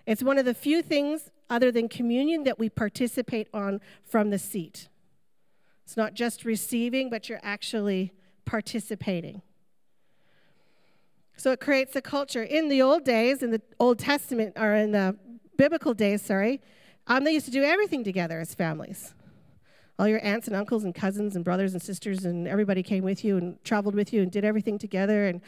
It's 0.05 0.23
one 0.23 0.37
of 0.37 0.45
the 0.45 0.53
few 0.53 0.81
things 0.81 1.29
other 1.49 1.71
than 1.71 1.89
communion 1.89 2.43
that 2.43 2.57
we 2.57 2.69
participate 2.69 3.47
on 3.53 3.81
from 4.05 4.29
the 4.29 4.39
seat. 4.39 4.87
It's 5.83 5.97
not 5.97 6.13
just 6.13 6.45
receiving, 6.45 7.09
but 7.09 7.27
you're 7.27 7.41
actually 7.43 8.13
participating. 8.45 9.41
So 11.35 11.51
it 11.51 11.59
creates 11.59 11.95
a 11.95 12.01
culture. 12.01 12.43
In 12.43 12.69
the 12.69 12.81
old 12.81 13.03
days, 13.03 13.43
in 13.43 13.51
the 13.51 13.61
Old 13.79 13.99
Testament, 13.99 14.53
or 14.57 14.73
in 14.73 14.91
the 14.91 15.17
biblical 15.57 15.93
days, 15.93 16.21
sorry, 16.21 16.61
um, 17.07 17.23
they 17.23 17.31
used 17.31 17.45
to 17.45 17.51
do 17.51 17.63
everything 17.63 18.03
together 18.03 18.39
as 18.39 18.53
families. 18.53 19.13
All 19.99 20.07
your 20.07 20.23
aunts 20.23 20.47
and 20.47 20.55
uncles 20.55 20.83
and 20.83 20.95
cousins 20.95 21.35
and 21.35 21.43
brothers 21.45 21.73
and 21.73 21.81
sisters 21.81 22.25
and 22.25 22.47
everybody 22.47 22.81
came 22.81 23.03
with 23.03 23.23
you 23.23 23.37
and 23.37 23.63
traveled 23.63 23.93
with 23.93 24.11
you 24.11 24.21
and 24.21 24.31
did 24.31 24.43
everything 24.43 24.79
together 24.79 25.27
and 25.27 25.41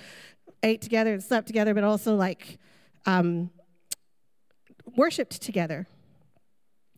ate 0.64 0.82
together 0.82 1.14
and 1.14 1.24
slept 1.24 1.48
together, 1.48 1.74
but 1.74 1.84
also 1.84 2.16
like 2.16 2.60
um, 3.06 3.50
worshipped 4.96 5.42
together. 5.42 5.88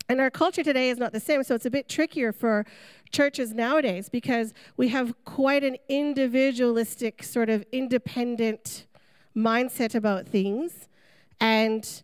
And 0.09 0.21
our 0.21 0.29
culture 0.29 0.63
today 0.63 0.89
is 0.89 0.97
not 0.97 1.11
the 1.11 1.19
same, 1.19 1.43
so 1.43 1.53
it's 1.55 1.65
a 1.65 1.69
bit 1.69 1.89
trickier 1.89 2.31
for 2.31 2.65
churches 3.11 3.53
nowadays 3.53 4.07
because 4.07 4.53
we 4.77 4.87
have 4.89 5.13
quite 5.25 5.63
an 5.63 5.77
individualistic, 5.89 7.23
sort 7.23 7.49
of 7.49 7.65
independent 7.71 8.85
mindset 9.35 9.95
about 9.95 10.25
things. 10.25 10.87
And 11.41 12.03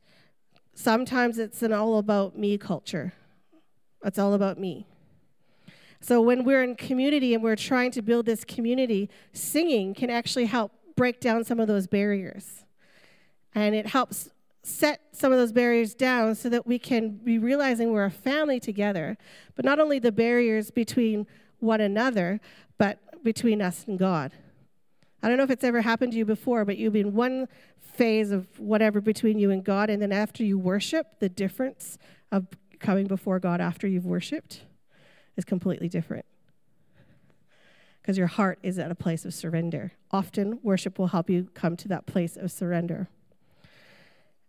sometimes 0.73 1.39
it's 1.39 1.61
an 1.61 1.71
all 1.71 1.97
about 1.97 2.37
me 2.37 2.57
culture. 2.57 3.13
It's 4.03 4.19
all 4.19 4.33
about 4.33 4.59
me. 4.59 4.85
So 6.01 6.21
when 6.21 6.43
we're 6.43 6.61
in 6.61 6.75
community 6.75 7.33
and 7.33 7.41
we're 7.41 7.55
trying 7.55 7.91
to 7.91 8.01
build 8.01 8.25
this 8.25 8.43
community, 8.43 9.09
singing 9.31 9.93
can 9.93 10.09
actually 10.09 10.45
help 10.45 10.73
break 10.97 11.21
down 11.21 11.45
some 11.45 11.61
of 11.61 11.67
those 11.69 11.87
barriers. 11.87 12.65
And 13.55 13.73
it 13.73 13.87
helps 13.87 14.29
set 14.63 15.02
some 15.12 15.32
of 15.32 15.38
those 15.38 15.52
barriers 15.52 15.93
down 15.93 16.36
so 16.36 16.49
that 16.49 16.65
we 16.65 16.80
can 16.80 17.17
be 17.17 17.38
realizing 17.38 17.91
we're 17.91 18.06
a 18.06 18.12
family 18.12 18.60
together, 18.60 19.17
but 19.56 19.65
not 19.65 19.80
only 19.80 19.99
the 19.99 20.12
barriers 20.12 20.71
between 20.71 21.28
one 21.60 21.82
another, 21.82 22.39
but 22.78 22.99
between 23.23 23.62
us 23.62 23.86
and 23.88 23.99
God. 23.99 24.32
I 25.21 25.28
don't 25.28 25.38
know 25.38 25.43
if 25.43 25.52
it's 25.52 25.63
ever 25.63 25.82
happened 25.82 26.13
to 26.13 26.17
you 26.17 26.26
before, 26.26 26.65
but 26.65 26.78
you've 26.78 26.93
been 26.93 27.13
one 27.13 27.47
phase 27.80 28.32
of 28.32 28.60
whatever 28.60 28.99
between 28.99 29.38
you 29.38 29.52
and 29.52 29.63
God, 29.63 29.89
and 29.89 30.02
then 30.02 30.12
after 30.12 30.43
you 30.43 30.58
worship, 30.58 31.19
the 31.19 31.30
difference 31.30 31.97
of 32.32 32.47
coming 32.80 33.08
before 33.08 33.39
God 33.39 33.62
after 33.62 33.88
you've 33.88 34.06
worshiped 34.06 34.63
is 35.38 35.45
completely 35.45 35.88
different. 35.88 36.26
Because 38.02 38.17
your 38.17 38.28
heart 38.28 38.60
is 38.63 38.78
at 38.78 38.91
a 38.91 38.95
place 38.95 39.23
of 39.23 39.34
surrender. 39.34 39.93
Often, 40.12 40.60
worship 40.62 40.99
will 40.99 41.08
help 41.08 41.30
you 41.30 41.47
come 41.54 41.78
to 41.78 41.88
that 41.88 42.06
place 42.06 42.36
of 42.36 42.52
surrender. 42.52 43.08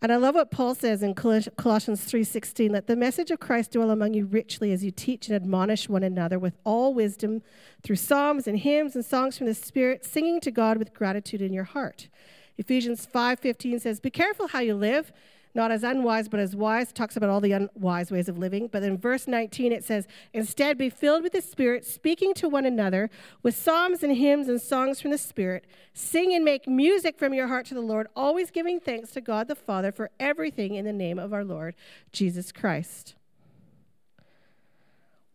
And 0.04 0.12
I 0.12 0.16
love 0.16 0.34
what 0.34 0.50
Paul 0.50 0.74
says 0.74 1.02
in 1.02 1.14
Colossians 1.14 2.04
3:16, 2.04 2.70
let 2.70 2.88
the 2.88 2.94
message 2.94 3.30
of 3.30 3.40
Christ 3.40 3.70
dwell 3.70 3.88
among 3.88 4.12
you 4.12 4.26
richly 4.26 4.70
as 4.70 4.84
you 4.84 4.90
teach 4.90 5.28
and 5.28 5.34
admonish 5.34 5.88
one 5.88 6.02
another 6.02 6.38
with 6.38 6.58
all 6.62 6.92
wisdom 6.92 7.40
through 7.82 7.96
psalms 7.96 8.46
and 8.46 8.58
hymns 8.58 8.94
and 8.94 9.02
songs 9.02 9.38
from 9.38 9.46
the 9.46 9.54
Spirit, 9.54 10.04
singing 10.04 10.40
to 10.40 10.50
God 10.50 10.76
with 10.76 10.92
gratitude 10.92 11.40
in 11.40 11.54
your 11.54 11.64
heart. 11.64 12.10
Ephesians 12.58 13.06
5:15 13.06 13.80
says, 13.80 13.98
"Be 13.98 14.10
careful 14.10 14.48
how 14.48 14.60
you 14.60 14.74
live, 14.74 15.10
not 15.54 15.70
as 15.70 15.84
unwise, 15.84 16.28
but 16.28 16.40
as 16.40 16.56
wise. 16.56 16.92
Talks 16.92 17.16
about 17.16 17.30
all 17.30 17.40
the 17.40 17.52
unwise 17.52 18.10
ways 18.10 18.28
of 18.28 18.38
living. 18.38 18.68
But 18.70 18.82
in 18.82 18.98
verse 18.98 19.28
19, 19.28 19.72
it 19.72 19.84
says, 19.84 20.06
Instead, 20.32 20.76
be 20.76 20.90
filled 20.90 21.22
with 21.22 21.32
the 21.32 21.40
Spirit, 21.40 21.84
speaking 21.84 22.34
to 22.34 22.48
one 22.48 22.64
another 22.64 23.08
with 23.42 23.56
psalms 23.56 24.02
and 24.02 24.16
hymns 24.16 24.48
and 24.48 24.60
songs 24.60 25.00
from 25.00 25.10
the 25.10 25.18
Spirit. 25.18 25.64
Sing 25.92 26.34
and 26.34 26.44
make 26.44 26.66
music 26.66 27.18
from 27.18 27.32
your 27.32 27.46
heart 27.46 27.66
to 27.66 27.74
the 27.74 27.80
Lord, 27.80 28.08
always 28.16 28.50
giving 28.50 28.80
thanks 28.80 29.12
to 29.12 29.20
God 29.20 29.46
the 29.46 29.54
Father 29.54 29.92
for 29.92 30.10
everything 30.18 30.74
in 30.74 30.84
the 30.84 30.92
name 30.92 31.18
of 31.18 31.32
our 31.32 31.44
Lord 31.44 31.74
Jesus 32.10 32.50
Christ. 32.50 33.14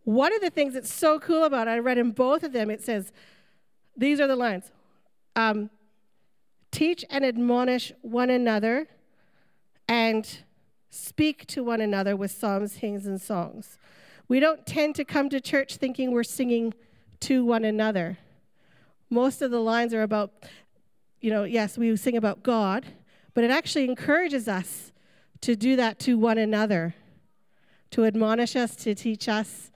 One 0.03 0.34
of 0.34 0.41
the 0.41 0.49
things 0.49 0.73
that's 0.73 0.93
so 0.93 1.19
cool 1.19 1.43
about 1.43 1.67
it, 1.67 1.71
I 1.71 1.79
read 1.79 1.97
in 1.97 2.12
both 2.12 2.43
of 2.43 2.51
them, 2.51 2.69
it 2.69 2.82
says, 2.82 3.12
These 3.95 4.19
are 4.19 4.27
the 4.27 4.36
lines. 4.36 4.71
Um, 5.36 5.69
Teach 6.71 7.03
and 7.10 7.25
admonish 7.25 7.91
one 8.01 8.29
another 8.29 8.88
and 9.89 10.43
speak 10.91 11.47
to 11.47 11.63
one 11.63 11.82
another 11.82 12.15
with 12.15 12.30
psalms, 12.30 12.75
hymns, 12.75 13.08
and 13.08 13.19
songs. 13.19 13.80
We 14.28 14.39
don't 14.39 14.65
tend 14.65 14.93
to 14.95 15.04
come 15.04 15.30
to 15.30 15.41
church 15.41 15.78
thinking 15.78 16.12
we're 16.12 16.23
singing 16.23 16.75
to 17.21 17.43
one 17.43 17.65
another. 17.65 18.19
Most 19.10 19.41
of 19.41 19.49
the 19.49 19.60
lines 19.60 19.93
are 19.93 20.04
about, 20.04 20.32
you 21.19 21.32
know, 21.32 21.43
yes, 21.43 21.75
we 21.75 21.95
sing 21.97 22.15
about 22.15 22.43
God, 22.43 22.86
but 23.34 23.43
it 23.43 23.49
actually 23.49 23.86
encourages 23.86 24.47
us 24.47 24.91
to 25.41 25.56
do 25.56 25.75
that 25.75 25.97
to 26.02 26.17
one 26.19 26.38
another, 26.38 26.93
to 27.89 28.06
admonish 28.06 28.56
us, 28.56 28.75
to 28.75 28.93
teach 28.93 29.28
us, 29.28 29.71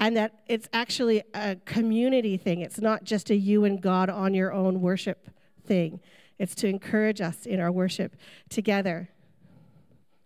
and 0.00 0.16
that 0.16 0.40
it's 0.48 0.68
actually 0.72 1.22
a 1.34 1.54
community 1.64 2.36
thing. 2.36 2.60
It's 2.60 2.80
not 2.80 3.04
just 3.04 3.30
a 3.30 3.36
you 3.36 3.64
and 3.64 3.80
God 3.80 4.10
on 4.10 4.34
your 4.34 4.52
own 4.52 4.80
worship 4.80 5.30
thing. 5.64 6.00
It's 6.38 6.56
to 6.56 6.66
encourage 6.66 7.20
us 7.20 7.46
in 7.46 7.60
our 7.60 7.70
worship 7.70 8.16
together. 8.48 9.10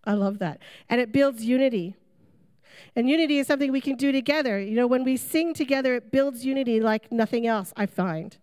I 0.06 0.14
love 0.14 0.38
that. 0.38 0.60
And 0.88 1.00
it 1.00 1.12
builds 1.12 1.44
unity. 1.44 1.96
And 2.94 3.10
unity 3.10 3.38
is 3.38 3.46
something 3.46 3.72
we 3.72 3.80
can 3.80 3.96
do 3.96 4.12
together. 4.12 4.58
You 4.60 4.76
know, 4.76 4.86
when 4.86 5.04
we 5.04 5.16
sing 5.16 5.52
together, 5.52 5.94
it 5.96 6.12
builds 6.12 6.44
unity 6.46 6.80
like 6.80 7.10
nothing 7.12 7.46
else, 7.46 7.72
I 7.76 7.86
find. 7.86 8.38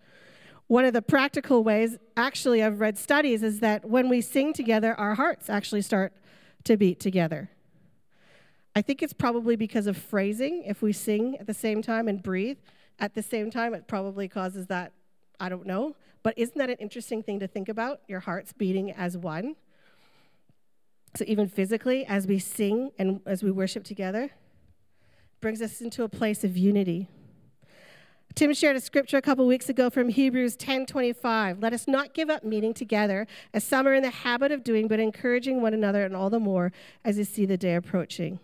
one 0.68 0.86
of 0.86 0.94
the 0.94 1.02
practical 1.02 1.64
ways, 1.64 1.98
actually, 2.16 2.64
I've 2.64 2.80
read 2.80 2.98
studies, 2.98 3.44
is 3.44 3.60
that 3.60 3.86
when 3.86 4.10
we 4.10 4.22
sing 4.22 4.54
together, 4.54 4.96
our 4.96 5.16
hearts 5.16 5.50
actually 5.50 5.82
start 5.82 6.14
to 6.64 6.78
beat 6.78 7.00
together. 7.00 7.50
I 8.76 8.82
think 8.82 9.04
it's 9.04 9.14
probably 9.14 9.56
because 9.56 9.86
of 9.86 9.98
phrasing. 9.98 10.64
If 10.66 10.82
we 10.82 10.94
sing 10.94 11.38
at 11.38 11.46
the 11.46 11.54
same 11.54 11.82
time 11.82 12.08
and 12.08 12.24
breathe 12.24 12.58
at 12.98 13.14
the 13.14 13.22
same 13.22 13.52
time, 13.52 13.74
it 13.74 13.88
probably 13.88 14.28
causes 14.28 14.68
that. 14.68 14.94
I 15.40 15.50
don't 15.50 15.68
know. 15.68 15.96
But 16.24 16.38
isn't 16.38 16.58
that 16.58 16.70
an 16.70 16.78
interesting 16.80 17.22
thing 17.22 17.40
to 17.42 17.48
think 17.48 17.70
about? 17.70 18.02
Your 18.08 18.22
hearts 18.22 18.54
beating 18.54 18.92
as 18.92 19.18
one. 19.18 19.56
So, 21.16 21.26
even 21.28 21.48
physically, 21.48 22.06
as 22.06 22.26
we 22.26 22.40
sing 22.40 22.92
and 22.98 23.22
as 23.26 23.44
we 23.44 23.52
worship 23.52 23.84
together, 23.84 24.32
brings 25.42 25.62
us 25.62 25.80
into 25.82 26.04
a 26.04 26.10
place 26.10 26.44
of 26.44 26.58
unity. 26.58 27.08
Tim 28.36 28.52
shared 28.54 28.76
a 28.76 28.82
scripture 28.82 29.18
a 29.18 29.22
couple 29.22 29.46
weeks 29.46 29.70
ago 29.70 29.92
from 29.92 30.10
Hebrews 30.10 30.56
10:25. 30.56 31.62
Let 31.62 31.72
us 31.72 31.88
not 31.88 32.16
give 32.16 32.32
up 32.32 32.44
meeting 32.44 32.74
together, 32.74 33.28
as 33.54 33.64
some 33.64 33.88
are 33.88 33.94
in 33.94 34.02
the 34.02 34.10
habit 34.10 34.52
of 34.52 34.64
doing, 34.64 34.88
but 34.88 35.00
encouraging 35.00 35.62
one 35.62 35.74
another, 35.74 36.04
and 36.04 36.16
all 36.16 36.32
the 36.32 36.40
more 36.40 36.72
as 37.06 37.20
you 37.20 37.26
see 37.26 37.46
the 37.46 37.58
day 37.58 37.76
approaching. 37.76 38.40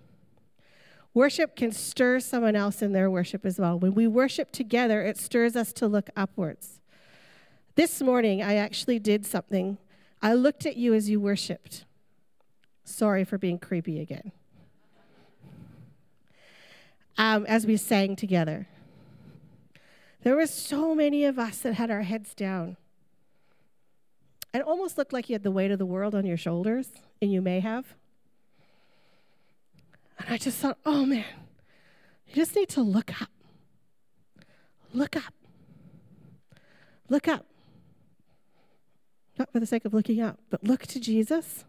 Worship 1.15 1.55
can 1.55 1.71
stir 1.71 2.19
someone 2.19 2.55
else 2.55 2.84
in 2.84 2.91
their 2.91 3.10
worship 3.10 3.47
as 3.47 3.58
well. 3.58 3.79
When 3.79 3.95
we 3.95 4.05
worship 4.05 4.51
together, 4.51 5.01
it 5.01 5.17
stirs 5.17 5.55
us 5.55 5.73
to 5.73 5.88
look 5.88 6.12
upwards. 6.15 6.82
This 7.73 7.99
morning, 7.99 8.43
I 8.43 8.55
actually 8.55 8.99
did 8.99 9.25
something. 9.25 9.79
I 10.21 10.36
looked 10.36 10.67
at 10.67 10.77
you 10.77 10.93
as 10.93 11.10
you 11.10 11.19
worshiped. 11.19 11.86
Sorry 12.89 13.23
for 13.23 13.38
being 13.38 13.60
creepy 13.60 13.99
again. 13.99 14.32
Um, 17.17 17.45
as 17.45 17.65
we 17.65 17.78
sang 17.78 18.15
together. 18.15 18.67
There 20.23 20.36
were 20.36 20.47
so 20.47 20.95
many 20.95 21.23
of 21.23 21.38
us 21.38 21.60
that 21.60 21.75
had 21.75 21.91
our 21.91 22.02
heads 22.02 22.34
down. 22.34 22.78
It 24.54 24.62
almost 24.62 24.97
looked 24.97 25.13
like 25.13 25.30
you 25.30 25.36
had 25.36 25.43
the 25.43 25.52
weight 25.52 25.69
of 25.71 25.78
the 25.78 25.86
world 25.86 26.15
on 26.15 26.25
your 26.25 26.36
shoulders, 26.36 26.89
and 27.21 27.32
you 27.32 27.41
may 27.41 27.60
have. 27.60 27.93
And 30.17 30.34
I 30.34 30.38
just 30.38 30.58
thought, 30.58 30.78
oh 30.86 31.06
man, 31.06 31.25
you 32.28 32.36
just 32.36 32.56
need 32.56 32.69
to 32.69 32.82
look 32.82 33.21
up. 33.21 33.30
Look 34.93 35.15
up. 35.15 35.34
Look 37.08 37.28
up. 37.28 37.45
Not 39.38 39.52
for 39.52 39.60
the 39.60 39.67
sake 39.67 39.86
of 39.86 39.93
looking 39.93 40.19
up, 40.19 40.39
but 40.49 40.63
look 40.63 40.88
to 40.88 40.99
Jesus. 40.99 41.65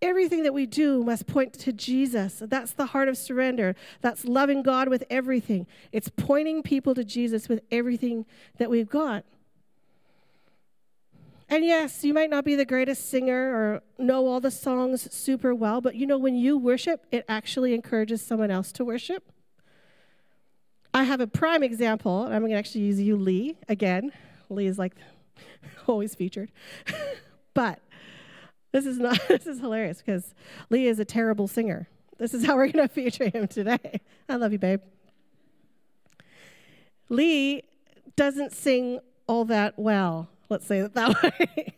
Everything 0.00 0.44
that 0.44 0.54
we 0.54 0.64
do 0.64 1.02
must 1.02 1.26
point 1.26 1.52
to 1.54 1.72
Jesus. 1.72 2.40
That's 2.44 2.72
the 2.72 2.86
heart 2.86 3.08
of 3.08 3.18
surrender. 3.18 3.74
That's 4.00 4.24
loving 4.24 4.62
God 4.62 4.88
with 4.88 5.02
everything. 5.10 5.66
It's 5.90 6.08
pointing 6.08 6.62
people 6.62 6.94
to 6.94 7.02
Jesus 7.02 7.48
with 7.48 7.62
everything 7.70 8.24
that 8.58 8.70
we've 8.70 8.88
got. 8.88 9.24
And 11.50 11.64
yes, 11.64 12.04
you 12.04 12.12
might 12.12 12.30
not 12.30 12.44
be 12.44 12.54
the 12.54 12.66
greatest 12.66 13.08
singer 13.08 13.34
or 13.34 13.82
know 13.98 14.26
all 14.26 14.38
the 14.38 14.50
songs 14.50 15.12
super 15.12 15.54
well, 15.54 15.80
but 15.80 15.94
you 15.94 16.06
know, 16.06 16.18
when 16.18 16.36
you 16.36 16.58
worship, 16.58 17.06
it 17.10 17.24
actually 17.28 17.74
encourages 17.74 18.20
someone 18.20 18.50
else 18.50 18.70
to 18.72 18.84
worship. 18.84 19.32
I 20.92 21.04
have 21.04 21.20
a 21.20 21.26
prime 21.26 21.62
example, 21.62 22.24
and 22.24 22.34
I'm 22.34 22.42
going 22.42 22.52
to 22.52 22.58
actually 22.58 22.82
use 22.82 23.00
you, 23.00 23.16
Lee, 23.16 23.56
again. 23.68 24.12
Lee 24.50 24.66
is 24.66 24.78
like 24.78 24.94
always 25.86 26.14
featured. 26.14 26.50
but 27.54 27.80
this 28.72 28.86
is 28.86 28.98
not 28.98 29.20
this 29.28 29.46
is 29.46 29.60
hilarious 29.60 29.98
because 29.98 30.34
Lee 30.70 30.86
is 30.86 30.98
a 30.98 31.04
terrible 31.04 31.48
singer. 31.48 31.88
This 32.18 32.34
is 32.34 32.44
how 32.44 32.56
we're 32.56 32.68
going 32.68 32.88
to 32.88 32.92
feature 32.92 33.28
him 33.28 33.46
today. 33.46 34.00
I 34.28 34.36
love 34.36 34.52
you, 34.52 34.58
babe. 34.58 34.80
Lee 37.08 37.62
doesn't 38.16 38.52
sing 38.52 39.00
all 39.26 39.44
that 39.46 39.78
well. 39.78 40.28
Let's 40.48 40.66
say 40.66 40.78
it 40.78 40.94
that 40.94 41.22
way. 41.48 41.74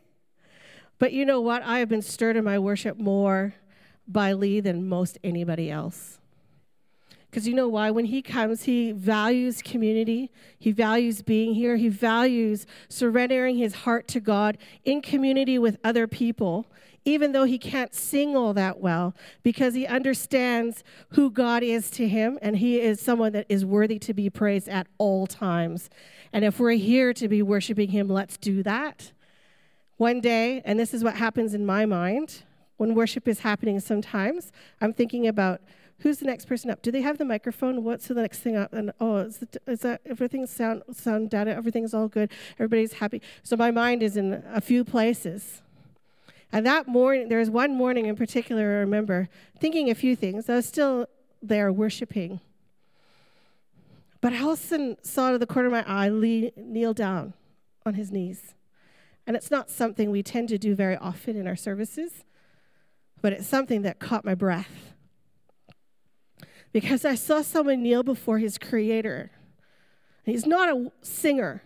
but 0.98 1.12
you 1.12 1.24
know 1.24 1.40
what? 1.40 1.62
I 1.62 1.80
have 1.80 1.88
been 1.88 2.02
stirred 2.02 2.36
in 2.36 2.44
my 2.44 2.58
worship 2.58 2.98
more 2.98 3.54
by 4.08 4.32
Lee 4.32 4.60
than 4.60 4.88
most 4.88 5.18
anybody 5.22 5.70
else. 5.70 6.19
Because 7.30 7.46
you 7.46 7.54
know 7.54 7.68
why? 7.68 7.92
When 7.92 8.06
he 8.06 8.22
comes, 8.22 8.64
he 8.64 8.90
values 8.90 9.62
community. 9.62 10.32
He 10.58 10.72
values 10.72 11.22
being 11.22 11.54
here. 11.54 11.76
He 11.76 11.88
values 11.88 12.66
surrendering 12.88 13.56
his 13.56 13.74
heart 13.74 14.08
to 14.08 14.20
God 14.20 14.58
in 14.84 15.00
community 15.00 15.56
with 15.56 15.78
other 15.84 16.08
people, 16.08 16.66
even 17.04 17.30
though 17.30 17.44
he 17.44 17.56
can't 17.56 17.94
sing 17.94 18.36
all 18.36 18.52
that 18.54 18.80
well, 18.80 19.14
because 19.44 19.74
he 19.74 19.86
understands 19.86 20.82
who 21.10 21.30
God 21.30 21.62
is 21.62 21.88
to 21.92 22.08
him, 22.08 22.36
and 22.42 22.56
he 22.56 22.80
is 22.80 23.00
someone 23.00 23.32
that 23.32 23.46
is 23.48 23.64
worthy 23.64 24.00
to 24.00 24.12
be 24.12 24.28
praised 24.28 24.68
at 24.68 24.88
all 24.98 25.28
times. 25.28 25.88
And 26.32 26.44
if 26.44 26.58
we're 26.58 26.72
here 26.72 27.14
to 27.14 27.28
be 27.28 27.42
worshiping 27.42 27.90
him, 27.90 28.08
let's 28.08 28.36
do 28.36 28.64
that. 28.64 29.12
One 29.98 30.20
day, 30.20 30.62
and 30.64 30.80
this 30.80 30.92
is 30.92 31.04
what 31.04 31.14
happens 31.14 31.54
in 31.54 31.64
my 31.64 31.86
mind 31.86 32.42
when 32.76 32.94
worship 32.94 33.28
is 33.28 33.40
happening 33.40 33.78
sometimes, 33.78 34.50
I'm 34.80 34.94
thinking 34.94 35.28
about 35.28 35.60
Who's 36.00 36.18
the 36.18 36.24
next 36.24 36.46
person 36.46 36.70
up? 36.70 36.80
Do 36.80 36.90
they 36.90 37.02
have 37.02 37.18
the 37.18 37.24
microphone? 37.26 37.84
What's 37.84 38.08
the 38.08 38.14
next 38.14 38.38
thing 38.38 38.56
up? 38.56 38.72
And 38.72 38.92
oh, 39.00 39.18
is, 39.18 39.38
that 39.80 40.00
everything's 40.06 40.50
sound 40.50 40.82
sound 40.92 41.28
data? 41.28 41.54
Everything's 41.54 41.92
all 41.92 42.08
good. 42.08 42.30
Everybody's 42.54 42.94
happy. 42.94 43.20
So 43.42 43.54
my 43.56 43.70
mind 43.70 44.02
is 44.02 44.16
in 44.16 44.42
a 44.50 44.62
few 44.62 44.82
places. 44.82 45.60
And 46.52 46.66
that 46.66 46.88
morning, 46.88 47.28
there 47.28 47.38
was 47.38 47.50
one 47.50 47.76
morning 47.76 48.06
in 48.06 48.16
particular 48.16 48.62
I 48.62 48.80
remember 48.80 49.28
thinking 49.58 49.90
a 49.90 49.94
few 49.94 50.16
things. 50.16 50.48
I 50.48 50.56
was 50.56 50.66
still 50.66 51.06
there 51.42 51.70
worshiping. 51.70 52.40
But 54.22 54.32
I 54.32 54.40
all 54.40 54.52
of 54.52 54.58
a 54.58 54.62
sudden 54.62 54.96
saw 55.02 55.28
out 55.28 55.34
of 55.34 55.40
the 55.40 55.46
corner 55.46 55.66
of 55.66 55.72
my 55.72 55.84
eye 55.86 56.08
Lee 56.08 56.52
kneel 56.56 56.94
down 56.94 57.34
on 57.84 57.94
his 57.94 58.10
knees. 58.10 58.54
And 59.26 59.36
it's 59.36 59.50
not 59.50 59.70
something 59.70 60.10
we 60.10 60.22
tend 60.22 60.48
to 60.48 60.58
do 60.58 60.74
very 60.74 60.96
often 60.96 61.36
in 61.36 61.46
our 61.46 61.56
services, 61.56 62.24
but 63.20 63.34
it's 63.34 63.46
something 63.46 63.82
that 63.82 63.98
caught 63.98 64.24
my 64.24 64.34
breath 64.34 64.90
because 66.72 67.04
I 67.04 67.14
saw 67.14 67.42
someone 67.42 67.82
kneel 67.82 68.02
before 68.02 68.38
his 68.38 68.58
creator. 68.58 69.30
He's 70.24 70.46
not 70.46 70.68
a 70.68 70.92
singer. 71.02 71.62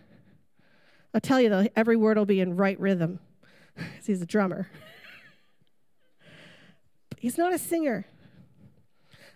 I'll 1.13 1.21
tell 1.21 1.39
you 1.39 1.49
though, 1.49 1.67
every 1.75 1.95
word 1.95 2.17
will 2.17 2.25
be 2.25 2.41
in 2.41 2.55
right 2.55 2.79
rhythm 2.79 3.19
because 3.75 4.05
he's 4.05 4.21
a 4.21 4.25
drummer. 4.25 4.69
He's 7.17 7.37
not 7.37 7.53
a 7.53 7.57
singer. 7.57 8.05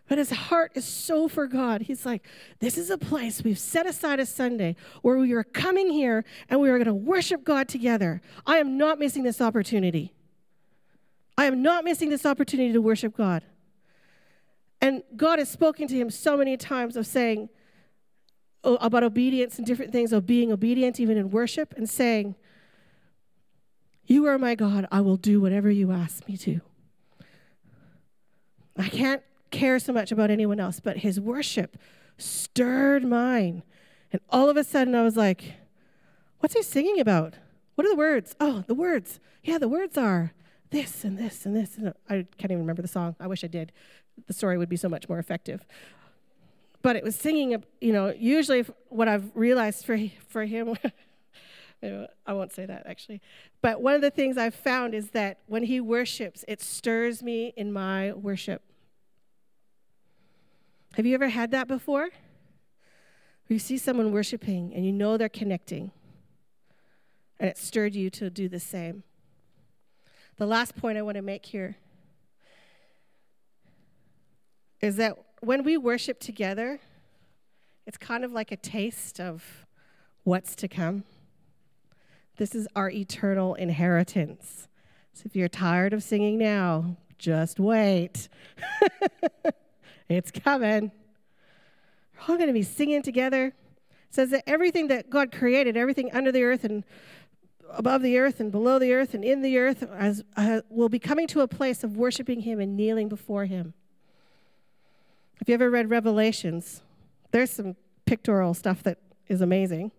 But 0.07 0.17
his 0.17 0.31
heart 0.31 0.71
is 0.73 0.85
so 0.85 1.27
for 1.27 1.45
God. 1.45 1.83
He's 1.83 2.03
like, 2.03 2.25
this 2.59 2.79
is 2.79 2.89
a 2.89 2.97
place 2.97 3.43
we've 3.43 3.59
set 3.59 3.85
aside 3.85 4.19
a 4.19 4.25
Sunday 4.25 4.75
where 5.03 5.17
we 5.17 5.33
are 5.33 5.43
coming 5.43 5.91
here 5.91 6.25
and 6.49 6.59
we 6.59 6.69
are 6.69 6.77
going 6.77 6.87
to 6.87 6.93
worship 6.93 7.43
God 7.43 7.67
together. 7.67 8.19
I 8.45 8.57
am 8.57 8.75
not 8.75 8.97
missing 8.97 9.21
this 9.21 9.39
opportunity. 9.39 10.13
I 11.37 11.45
am 11.45 11.61
not 11.61 11.83
missing 11.83 12.09
this 12.09 12.25
opportunity 12.25 12.73
to 12.73 12.81
worship 12.81 13.15
God. 13.15 13.43
And 14.81 15.03
God 15.15 15.39
has 15.39 15.49
spoken 15.49 15.87
to 15.87 15.95
him 15.95 16.09
so 16.09 16.37
many 16.37 16.55
times 16.55 16.95
of 16.95 17.05
saying 17.05 17.49
oh, 18.63 18.77
about 18.81 19.03
obedience 19.03 19.57
and 19.57 19.67
different 19.67 19.91
things, 19.91 20.13
of 20.13 20.25
being 20.25 20.51
obedient 20.51 20.99
even 20.99 21.17
in 21.17 21.29
worship, 21.29 21.73
and 21.75 21.89
saying, 21.89 22.35
You 24.05 24.25
are 24.25 24.37
my 24.37 24.55
God, 24.55 24.87
I 24.91 25.01
will 25.01 25.17
do 25.17 25.41
whatever 25.41 25.69
you 25.69 25.91
ask 25.91 26.27
me 26.27 26.37
to. 26.37 26.61
I 28.77 28.87
can't 28.87 29.21
care 29.51 29.79
so 29.79 29.91
much 29.91 30.11
about 30.11 30.31
anyone 30.31 30.59
else, 30.59 30.79
but 30.79 30.97
his 30.97 31.19
worship 31.19 31.77
stirred 32.17 33.03
mine. 33.03 33.63
And 34.11 34.21
all 34.29 34.49
of 34.49 34.57
a 34.57 34.63
sudden 34.63 34.95
I 34.95 35.03
was 35.03 35.17
like, 35.17 35.55
What's 36.39 36.55
he 36.55 36.63
singing 36.63 37.01
about? 37.01 37.35
What 37.75 37.85
are 37.85 37.89
the 37.89 37.97
words? 37.97 38.35
Oh, 38.39 38.63
the 38.65 38.73
words. 38.73 39.19
Yeah, 39.43 39.57
the 39.57 39.67
words 39.67 39.97
are 39.97 40.33
this 40.69 41.03
and 41.03 41.17
this 41.17 41.45
and 41.45 41.55
this. 41.55 41.77
And 41.77 41.93
I 42.09 42.25
can't 42.37 42.51
even 42.51 42.59
remember 42.59 42.81
the 42.81 42.87
song. 42.87 43.15
I 43.19 43.27
wish 43.27 43.43
I 43.43 43.47
did 43.47 43.73
the 44.27 44.33
story 44.33 44.57
would 44.57 44.69
be 44.69 44.77
so 44.77 44.89
much 44.89 45.07
more 45.09 45.19
effective. 45.19 45.65
But 46.81 46.95
it 46.95 47.03
was 47.03 47.15
singing, 47.15 47.63
you 47.81 47.93
know, 47.93 48.13
usually 48.17 48.65
what 48.87 49.07
I've 49.07 49.31
realized 49.35 49.85
for, 49.85 49.97
for 50.27 50.45
him, 50.45 50.75
I 51.83 52.33
won't 52.33 52.53
say 52.53 52.65
that 52.65 52.83
actually, 52.85 53.21
but 53.61 53.81
one 53.81 53.95
of 53.95 54.01
the 54.01 54.11
things 54.11 54.37
I've 54.37 54.55
found 54.55 54.93
is 54.93 55.11
that 55.11 55.39
when 55.47 55.63
he 55.63 55.79
worships, 55.79 56.43
it 56.47 56.61
stirs 56.61 57.23
me 57.23 57.53
in 57.55 57.71
my 57.71 58.13
worship. 58.13 58.61
Have 60.93 61.05
you 61.05 61.13
ever 61.13 61.29
had 61.29 61.51
that 61.51 61.67
before? 61.67 62.09
you 63.49 63.59
see 63.59 63.77
someone 63.77 64.11
worshiping 64.11 64.71
and 64.75 64.85
you 64.85 64.91
know 64.91 65.17
they're 65.17 65.27
connecting, 65.27 65.91
and 67.39 67.49
it 67.49 67.57
stirred 67.57 67.95
you 67.95 68.09
to 68.11 68.29
do 68.29 68.47
the 68.47 68.59
same. 68.59 69.03
The 70.37 70.45
last 70.45 70.75
point 70.75 70.97
I 70.97 71.01
want 71.01 71.15
to 71.15 71.21
make 71.21 71.47
here 71.47 71.77
is 74.81 74.95
that 74.97 75.17
when 75.41 75.63
we 75.63 75.77
worship 75.77 76.19
together, 76.19 76.79
it's 77.85 77.97
kind 77.97 78.23
of 78.23 78.31
like 78.31 78.51
a 78.51 78.57
taste 78.57 79.19
of 79.19 79.65
what's 80.23 80.55
to 80.55 80.67
come. 80.67 81.03
This 82.37 82.55
is 82.55 82.67
our 82.75 82.89
eternal 82.89 83.55
inheritance. 83.55 84.67
So 85.13 85.23
if 85.25 85.35
you're 85.35 85.49
tired 85.49 85.91
of 85.91 86.03
singing 86.03 86.37
now, 86.37 86.95
just 87.17 87.59
wait. 87.59 88.29
it's 90.09 90.31
coming. 90.31 90.91
We're 92.13 92.33
all 92.33 92.37
going 92.37 92.47
to 92.47 92.53
be 92.53 92.63
singing 92.63 93.01
together, 93.01 93.53
says 94.09 94.29
that 94.29 94.43
everything 94.47 94.87
that 94.87 95.09
God 95.09 95.31
created, 95.31 95.75
everything 95.75 96.11
under 96.13 96.31
the 96.31 96.43
earth 96.43 96.63
and 96.63 96.83
above 97.71 98.01
the 98.01 98.17
earth 98.17 98.39
and 98.39 98.51
below 98.51 98.79
the 98.79 98.93
earth 98.93 99.13
and 99.13 99.23
in 99.23 99.41
the 99.41 99.57
earth, 99.57 99.83
as, 99.93 100.23
uh, 100.37 100.61
will 100.69 100.89
be 100.89 100.99
coming 100.99 101.27
to 101.27 101.41
a 101.41 101.47
place 101.47 101.83
of 101.83 101.97
worshiping 101.97 102.41
Him 102.41 102.59
and 102.59 102.75
kneeling 102.75 103.09
before 103.09 103.45
Him. 103.45 103.73
If 105.39 105.47
you 105.47 105.53
ever 105.53 105.69
read 105.69 105.89
Revelations, 105.89 106.81
there's 107.31 107.51
some 107.51 107.75
pictorial 108.05 108.53
stuff 108.53 108.83
that 108.83 108.97
is 109.27 109.41
amazing 109.41 109.91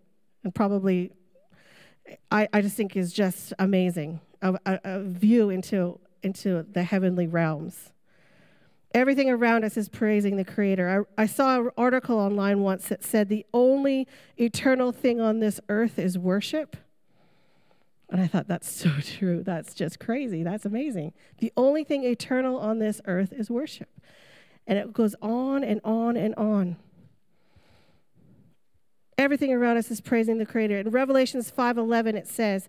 and 0.42 0.54
probably 0.54 1.12
I, 2.30 2.48
I 2.52 2.60
just 2.60 2.76
think 2.76 2.96
is 2.96 3.12
just 3.12 3.52
amazing 3.58 4.20
a, 4.42 4.54
a, 4.66 4.80
a 4.84 5.02
view 5.02 5.50
into, 5.50 6.00
into 6.22 6.64
the 6.70 6.82
heavenly 6.82 7.26
realms. 7.26 7.92
Everything 8.92 9.30
around 9.30 9.64
us 9.64 9.76
is 9.76 9.88
praising 9.88 10.36
the 10.36 10.44
Creator. 10.44 11.06
I, 11.16 11.22
I, 11.22 11.26
saw 11.26 11.60
an 11.60 11.70
article 11.76 12.18
online 12.18 12.60
once 12.60 12.88
that 12.88 13.04
said 13.04 13.28
the 13.28 13.46
only 13.54 14.08
eternal 14.36 14.90
thing 14.90 15.20
on 15.20 15.38
this 15.38 15.60
earth 15.68 15.98
is 15.98 16.18
worship. 16.18 16.76
And 18.08 18.20
I 18.20 18.26
thought, 18.26 18.48
that's 18.48 18.68
so 18.68 18.90
true. 19.02 19.44
That's 19.44 19.74
just 19.74 20.00
crazy. 20.00 20.42
That's 20.42 20.64
amazing. 20.64 21.12
The 21.38 21.52
only 21.56 21.84
thing 21.84 22.02
eternal 22.02 22.58
on 22.58 22.80
this 22.80 23.00
earth 23.04 23.32
is 23.32 23.48
worship. 23.48 23.88
And 24.66 24.78
it 24.78 24.92
goes 24.92 25.14
on 25.20 25.64
and 25.64 25.80
on 25.84 26.16
and 26.16 26.34
on. 26.36 26.76
Everything 29.18 29.52
around 29.52 29.76
us 29.76 29.90
is 29.90 30.00
praising 30.00 30.38
the 30.38 30.46
Creator. 30.46 30.78
In 30.78 30.90
Revelations 30.90 31.50
5:11 31.50 32.16
it 32.16 32.26
says, 32.26 32.68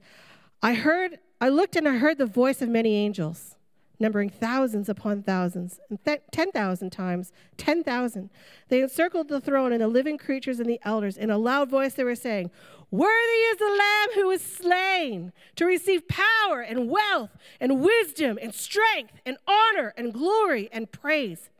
"I 0.62 0.74
heard 0.74 1.20
I 1.40 1.50
looked 1.50 1.76
and 1.76 1.88
I 1.88 1.98
heard 1.98 2.18
the 2.18 2.26
voice 2.26 2.62
of 2.62 2.70
many 2.70 2.96
angels, 2.96 3.56
numbering 4.00 4.30
thousands 4.30 4.90
upon 4.90 5.24
thousands, 5.24 5.80
and 5.90 6.04
th- 6.04 6.22
10,000 6.32 6.90
times 6.92 7.32
10,000. 7.58 8.30
They 8.68 8.82
encircled 8.82 9.28
the 9.28 9.40
throne 9.40 9.72
and 9.72 9.82
the 9.82 9.88
living 9.88 10.18
creatures 10.18 10.60
and 10.60 10.70
the 10.70 10.82
elders. 10.84 11.18
In 11.18 11.30
a 11.30 11.38
loud 11.38 11.70
voice 11.70 11.94
they 11.94 12.04
were 12.04 12.16
saying, 12.16 12.52
Worthy 12.92 13.42
is 13.52 13.58
the 13.58 13.66
Lamb 13.66 14.10
who 14.16 14.28
was 14.28 14.42
slain 14.42 15.32
to 15.56 15.66
receive 15.66 16.10
power 16.10 16.60
and 16.60 16.90
wealth 16.90 17.38
and 17.60 17.82
wisdom 17.82 18.38
and 18.42 18.54
strength 18.54 19.14
and 19.26 19.38
honor 19.48 19.94
and 19.96 20.14
glory 20.14 20.68
and 20.74 20.92
praise. 20.92 21.51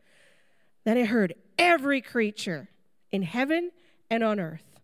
Then 0.84 0.98
I 0.98 1.04
heard 1.04 1.34
every 1.58 2.00
creature 2.00 2.68
in 3.10 3.22
heaven 3.22 3.70
and 4.10 4.24
on 4.24 4.40
earth 4.40 4.80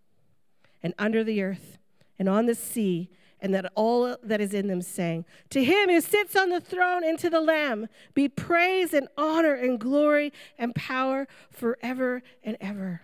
and 0.82 0.94
under 0.98 1.24
the 1.24 1.42
earth 1.42 1.78
and 2.18 2.28
on 2.28 2.46
the 2.46 2.54
sea 2.54 3.10
and 3.40 3.54
that 3.54 3.70
all 3.74 4.16
that 4.22 4.40
is 4.40 4.52
in 4.52 4.66
them 4.66 4.82
saying 4.82 5.24
to 5.50 5.62
him 5.62 5.88
who 5.88 6.00
sits 6.00 6.34
on 6.34 6.50
the 6.50 6.60
throne 6.60 7.04
and 7.04 7.18
to 7.18 7.30
the 7.30 7.40
lamb 7.40 7.88
be 8.14 8.28
praise 8.28 8.92
and 8.92 9.08
honor 9.16 9.54
and 9.54 9.78
glory 9.78 10.32
and 10.58 10.74
power 10.74 11.28
forever 11.50 12.22
and 12.42 12.56
ever. 12.60 13.02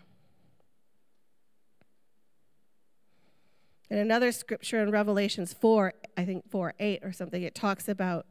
In 3.91 3.99
another 3.99 4.33
scripture 4.33 4.83
in 4.83 4.91
revelations 4.91 5.53
4 5.53 5.93
i 6.17 6.25
think 6.25 6.51
4 6.51 6.75
8 6.81 7.01
or 7.05 7.13
something 7.13 7.43
it 7.43 7.55
talks 7.55 7.89
about 7.89 8.27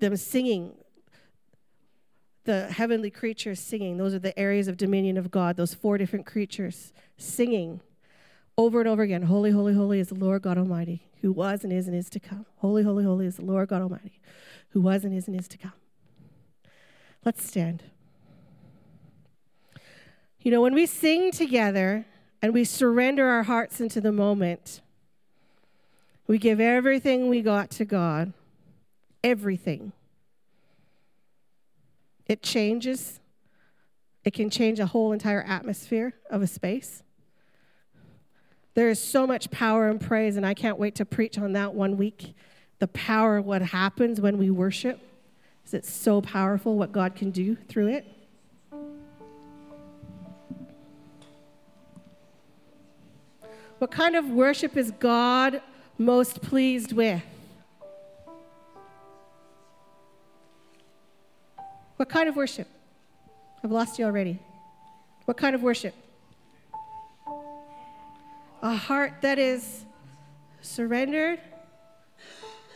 them 0.00 0.16
singing 0.16 0.74
the 2.44 2.70
heavenly 2.72 3.10
creatures 3.10 3.60
singing 3.60 3.96
those 3.96 4.14
are 4.14 4.18
the 4.18 4.38
areas 4.38 4.66
of 4.68 4.76
dominion 4.76 5.16
of 5.16 5.30
god 5.30 5.56
those 5.56 5.74
four 5.74 5.98
different 5.98 6.26
creatures 6.26 6.92
singing 7.16 7.80
over 8.60 8.80
and 8.80 8.88
over 8.88 9.02
again 9.02 9.22
Holy, 9.22 9.50
holy, 9.50 9.74
holy 9.74 10.00
is 10.00 10.08
the 10.08 10.14
Lord 10.14 10.42
God 10.42 10.58
Almighty, 10.58 11.08
who 11.22 11.32
was 11.32 11.64
and 11.64 11.72
is 11.72 11.88
and 11.88 11.96
is 11.96 12.10
to 12.10 12.20
come. 12.20 12.46
Holy, 12.58 12.82
holy, 12.82 13.04
holy 13.04 13.26
is 13.26 13.36
the 13.36 13.44
Lord 13.44 13.68
God 13.68 13.80
Almighty, 13.82 14.20
who 14.70 14.80
was 14.80 15.04
and 15.04 15.14
is 15.14 15.26
and 15.26 15.38
is 15.38 15.48
to 15.48 15.58
come. 15.58 15.72
Let's 17.24 17.44
stand. 17.46 17.82
You 20.40 20.50
know, 20.50 20.60
when 20.60 20.74
we 20.74 20.86
sing 20.86 21.32
together 21.32 22.06
and 22.42 22.52
we 22.52 22.64
surrender 22.64 23.26
our 23.26 23.42
hearts 23.42 23.80
into 23.80 24.00
the 24.00 24.12
moment, 24.12 24.80
we 26.26 26.38
give 26.38 26.60
everything 26.60 27.28
we 27.28 27.42
got 27.42 27.70
to 27.72 27.84
God. 27.84 28.32
Everything. 29.24 29.92
It 32.30 32.44
changes. 32.44 33.18
It 34.22 34.34
can 34.34 34.50
change 34.50 34.78
a 34.78 34.86
whole 34.86 35.10
entire 35.10 35.42
atmosphere 35.42 36.14
of 36.30 36.42
a 36.42 36.46
space. 36.46 37.02
There 38.74 38.88
is 38.88 39.02
so 39.02 39.26
much 39.26 39.50
power 39.50 39.88
in 39.88 39.98
praise, 39.98 40.36
and 40.36 40.46
I 40.46 40.54
can't 40.54 40.78
wait 40.78 40.94
to 40.94 41.04
preach 41.04 41.38
on 41.38 41.54
that 41.54 41.74
one 41.74 41.96
week. 41.96 42.36
The 42.78 42.86
power 42.86 43.38
of 43.38 43.46
what 43.46 43.62
happens 43.62 44.20
when 44.20 44.38
we 44.38 44.48
worship. 44.48 45.00
Is 45.66 45.74
it's 45.74 45.90
so 45.90 46.20
powerful 46.20 46.78
what 46.78 46.92
God 46.92 47.16
can 47.16 47.32
do 47.32 47.56
through 47.56 47.88
it. 47.88 48.06
What 53.78 53.90
kind 53.90 54.14
of 54.14 54.26
worship 54.26 54.76
is 54.76 54.92
God 55.00 55.62
most 55.98 56.40
pleased 56.42 56.92
with? 56.92 57.24
What 62.00 62.08
kind 62.08 62.30
of 62.30 62.34
worship? 62.34 62.66
I've 63.62 63.70
lost 63.70 63.98
you 63.98 64.06
already. 64.06 64.38
What 65.26 65.36
kind 65.36 65.54
of 65.54 65.62
worship? 65.62 65.94
a 68.62 68.74
heart 68.74 69.16
that 69.20 69.38
is 69.38 69.84
surrendered, 70.62 71.40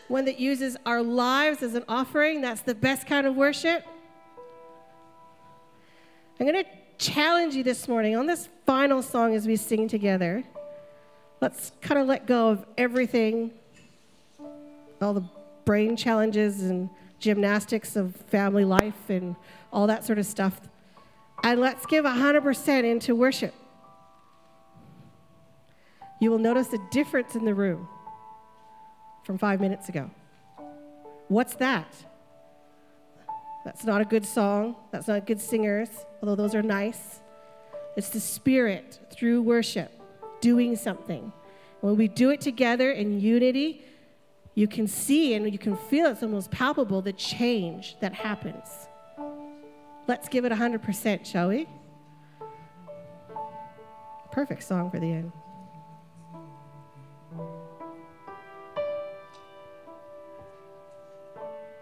one 0.08 0.26
that 0.26 0.38
uses 0.38 0.76
our 0.84 1.02
lives 1.02 1.62
as 1.62 1.74
an 1.74 1.84
offering. 1.88 2.42
That's 2.42 2.60
the 2.60 2.74
best 2.74 3.06
kind 3.06 3.26
of 3.26 3.34
worship. 3.34 3.86
I'm 6.38 6.46
going 6.46 6.62
to 6.62 6.70
challenge 6.98 7.54
you 7.54 7.62
this 7.62 7.88
morning 7.88 8.16
on 8.16 8.26
this 8.26 8.50
final 8.66 9.00
song 9.00 9.34
as 9.34 9.46
we 9.46 9.56
sing 9.56 9.88
together. 9.88 10.44
Let's 11.40 11.72
kind 11.80 11.98
of 11.98 12.06
let 12.06 12.26
go 12.26 12.50
of 12.50 12.66
everything, 12.76 13.52
all 15.00 15.14
the 15.14 15.24
brain 15.64 15.96
challenges 15.96 16.60
and 16.64 16.90
gymnastics 17.24 17.96
of 17.96 18.14
family 18.28 18.64
life 18.64 19.08
and 19.08 19.34
all 19.72 19.86
that 19.88 20.04
sort 20.04 20.18
of 20.18 20.26
stuff. 20.26 20.60
And 21.42 21.60
let's 21.60 21.84
give 21.86 22.04
100% 22.04 22.84
into 22.84 23.16
worship 23.16 23.54
you 26.24 26.30
will 26.30 26.38
notice 26.38 26.72
a 26.72 26.78
difference 26.90 27.34
in 27.34 27.44
the 27.44 27.54
room 27.54 27.86
from 29.24 29.36
five 29.36 29.60
minutes 29.60 29.90
ago. 29.90 30.10
What's 31.28 31.54
that? 31.56 31.94
That's 33.64 33.84
not 33.84 34.00
a 34.00 34.06
good 34.06 34.24
song. 34.24 34.76
That's 34.90 35.06
not 35.06 35.26
good 35.26 35.40
singers, 35.40 35.90
although 36.22 36.34
those 36.34 36.54
are 36.54 36.62
nice. 36.62 37.20
It's 37.96 38.08
the 38.08 38.20
Spirit 38.20 39.00
through 39.12 39.42
worship 39.42 39.92
doing 40.40 40.76
something. 40.76 41.32
When 41.80 41.96
we 41.96 42.08
do 42.08 42.30
it 42.30 42.40
together 42.40 42.90
in 42.90 43.20
unity, 43.20 43.84
you 44.54 44.68
can 44.68 44.86
see 44.86 45.34
and 45.34 45.50
you 45.50 45.58
can 45.58 45.76
feel 45.76 46.06
it's 46.06 46.22
almost 46.22 46.50
palpable 46.50 47.02
the 47.02 47.12
change 47.12 47.96
that 48.00 48.12
happens. 48.12 48.88
Let's 50.06 50.28
give 50.28 50.44
it 50.44 50.52
100%, 50.52 51.24
shall 51.26 51.48
we? 51.48 51.66
Perfect 54.30 54.62
song 54.62 54.90
for 54.90 55.00
the 55.00 55.10
end. 55.10 55.32